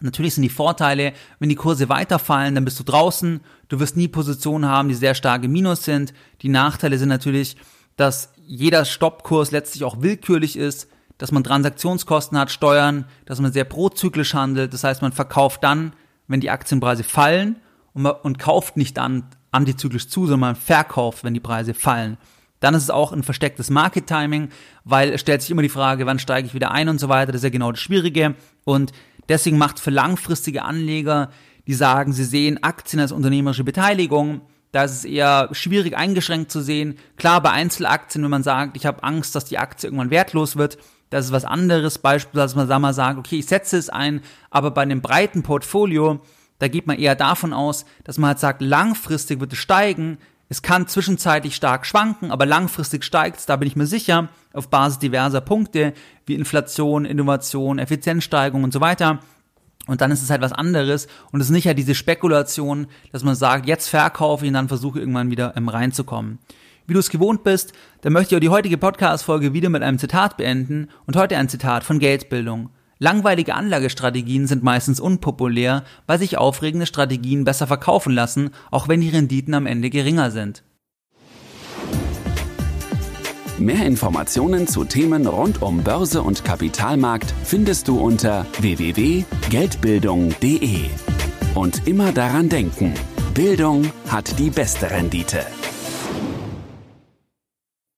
Natürlich 0.00 0.34
sind 0.34 0.42
die 0.42 0.48
Vorteile, 0.48 1.12
wenn 1.38 1.48
die 1.48 1.54
Kurse 1.54 1.88
weiterfallen, 1.88 2.54
dann 2.54 2.64
bist 2.64 2.78
du 2.78 2.84
draußen. 2.84 3.40
Du 3.68 3.80
wirst 3.80 3.96
nie 3.96 4.08
Positionen 4.08 4.66
haben, 4.66 4.88
die 4.88 4.94
sehr 4.94 5.14
stark 5.14 5.44
im 5.44 5.52
Minus 5.52 5.84
sind. 5.84 6.12
Die 6.42 6.48
Nachteile 6.48 6.98
sind 6.98 7.08
natürlich, 7.08 7.56
dass 7.96 8.32
jeder 8.46 8.84
Stoppkurs 8.84 9.50
letztlich 9.50 9.84
auch 9.84 10.02
willkürlich 10.02 10.56
ist, 10.56 10.88
dass 11.18 11.32
man 11.32 11.44
Transaktionskosten 11.44 12.38
hat, 12.38 12.50
Steuern, 12.50 13.06
dass 13.24 13.40
man 13.40 13.52
sehr 13.52 13.64
prozyklisch 13.64 14.34
handelt. 14.34 14.74
Das 14.74 14.84
heißt, 14.84 15.00
man 15.00 15.12
verkauft 15.12 15.64
dann, 15.64 15.94
wenn 16.28 16.40
die 16.40 16.50
Aktienpreise 16.50 17.04
fallen 17.04 17.56
und, 17.94 18.02
man, 18.02 18.12
und 18.22 18.38
kauft 18.38 18.76
nicht 18.76 18.98
dann 18.98 19.24
antizyklisch 19.50 20.08
zu, 20.08 20.26
sondern 20.26 20.40
man 20.40 20.56
verkauft, 20.56 21.24
wenn 21.24 21.32
die 21.32 21.40
Preise 21.40 21.72
fallen. 21.72 22.18
Dann 22.60 22.74
ist 22.74 22.84
es 22.84 22.90
auch 22.90 23.12
ein 23.12 23.22
verstecktes 23.22 23.70
Market 23.70 24.06
Timing, 24.06 24.48
weil 24.84 25.10
es 25.10 25.20
stellt 25.20 25.42
sich 25.42 25.50
immer 25.50 25.62
die 25.62 25.68
Frage, 25.68 26.06
wann 26.06 26.18
steige 26.18 26.46
ich 26.46 26.54
wieder 26.54 26.70
ein 26.70 26.88
und 26.88 26.98
so 26.98 27.08
weiter. 27.08 27.32
Das 27.32 27.40
ist 27.40 27.44
ja 27.44 27.50
genau 27.50 27.70
das 27.70 27.80
Schwierige. 27.80 28.34
Und 28.64 28.92
deswegen 29.28 29.58
macht 29.58 29.80
für 29.80 29.90
langfristige 29.90 30.62
Anleger, 30.62 31.30
die 31.66 31.74
sagen, 31.74 32.12
sie 32.12 32.24
sehen 32.24 32.62
Aktien 32.62 33.00
als 33.00 33.12
unternehmerische 33.12 33.64
Beteiligung, 33.64 34.42
da 34.72 34.84
ist 34.84 34.92
es 34.92 35.04
eher 35.04 35.48
schwierig 35.52 35.96
eingeschränkt 35.96 36.50
zu 36.50 36.60
sehen. 36.60 36.98
Klar, 37.16 37.40
bei 37.40 37.50
Einzelaktien, 37.50 38.22
wenn 38.22 38.30
man 38.30 38.42
sagt, 38.42 38.76
ich 38.76 38.84
habe 38.84 39.02
Angst, 39.02 39.34
dass 39.34 39.46
die 39.46 39.58
Aktie 39.58 39.86
irgendwann 39.86 40.10
wertlos 40.10 40.56
wird, 40.56 40.76
das 41.08 41.26
ist 41.26 41.32
was 41.32 41.44
anderes. 41.44 41.98
Beispielsweise, 41.98 42.56
dass 42.56 42.68
man 42.68 42.82
mal 42.82 42.92
sagt, 42.92 43.18
okay, 43.18 43.38
ich 43.38 43.46
setze 43.46 43.78
es 43.78 43.88
ein, 43.88 44.20
aber 44.50 44.70
bei 44.70 44.82
einem 44.82 45.00
breiten 45.00 45.42
Portfolio, 45.42 46.20
da 46.58 46.68
geht 46.68 46.86
man 46.86 46.98
eher 46.98 47.14
davon 47.14 47.52
aus, 47.52 47.86
dass 48.04 48.18
man 48.18 48.28
halt 48.28 48.38
sagt, 48.38 48.60
langfristig 48.60 49.40
wird 49.40 49.52
es 49.52 49.58
steigen. 49.58 50.18
Es 50.48 50.62
kann 50.62 50.86
zwischenzeitlich 50.86 51.56
stark 51.56 51.86
schwanken, 51.86 52.30
aber 52.30 52.46
langfristig 52.46 53.04
steigt 53.04 53.38
es, 53.38 53.46
da 53.46 53.56
bin 53.56 53.66
ich 53.66 53.74
mir 53.74 53.86
sicher, 53.86 54.28
auf 54.52 54.68
Basis 54.68 55.00
diverser 55.00 55.40
Punkte 55.40 55.92
wie 56.24 56.34
Inflation, 56.34 57.04
Innovation, 57.04 57.78
Effizienzsteigerung 57.78 58.62
und 58.62 58.72
so 58.72 58.80
weiter. 58.80 59.18
Und 59.88 60.00
dann 60.00 60.10
ist 60.10 60.22
es 60.22 60.30
halt 60.30 60.42
was 60.42 60.52
anderes 60.52 61.08
und 61.32 61.40
es 61.40 61.46
ist 61.46 61.52
nicht 61.52 61.66
halt 61.66 61.78
diese 61.78 61.94
Spekulation, 61.94 62.86
dass 63.12 63.24
man 63.24 63.34
sagt, 63.34 63.66
jetzt 63.66 63.88
verkaufe 63.88 64.44
ich 64.44 64.48
und 64.48 64.54
dann 64.54 64.68
versuche 64.68 65.00
irgendwann 65.00 65.30
wieder 65.30 65.56
ähm, 65.56 65.68
reinzukommen. 65.68 66.38
Wie 66.86 66.94
du 66.94 67.00
es 67.00 67.10
gewohnt 67.10 67.42
bist, 67.42 67.72
dann 68.02 68.12
möchte 68.12 68.34
ich 68.34 68.36
auch 68.36 68.40
die 68.40 68.48
heutige 68.48 68.78
Podcast-Folge 68.78 69.52
wieder 69.52 69.68
mit 69.68 69.82
einem 69.82 69.98
Zitat 69.98 70.36
beenden 70.36 70.88
und 71.06 71.16
heute 71.16 71.36
ein 71.36 71.48
Zitat 71.48 71.82
von 71.82 71.98
Geldbildung. 71.98 72.70
Langweilige 72.98 73.54
Anlagestrategien 73.54 74.46
sind 74.46 74.62
meistens 74.62 75.00
unpopulär, 75.00 75.84
weil 76.06 76.18
sich 76.18 76.38
aufregende 76.38 76.86
Strategien 76.86 77.44
besser 77.44 77.66
verkaufen 77.66 78.14
lassen, 78.14 78.50
auch 78.70 78.88
wenn 78.88 79.02
die 79.02 79.10
Renditen 79.10 79.52
am 79.52 79.66
Ende 79.66 79.90
geringer 79.90 80.30
sind. 80.30 80.62
Mehr 83.58 83.84
Informationen 83.86 84.66
zu 84.66 84.84
Themen 84.84 85.26
rund 85.26 85.62
um 85.62 85.82
Börse 85.82 86.20
und 86.22 86.44
Kapitalmarkt 86.44 87.32
findest 87.44 87.88
du 87.88 87.98
unter 87.98 88.44
www.geldbildung.de. 88.60 90.80
Und 91.54 91.86
immer 91.86 92.12
daran 92.12 92.50
denken, 92.50 92.92
Bildung 93.32 93.90
hat 94.08 94.38
die 94.38 94.50
beste 94.50 94.90
Rendite. 94.90 95.46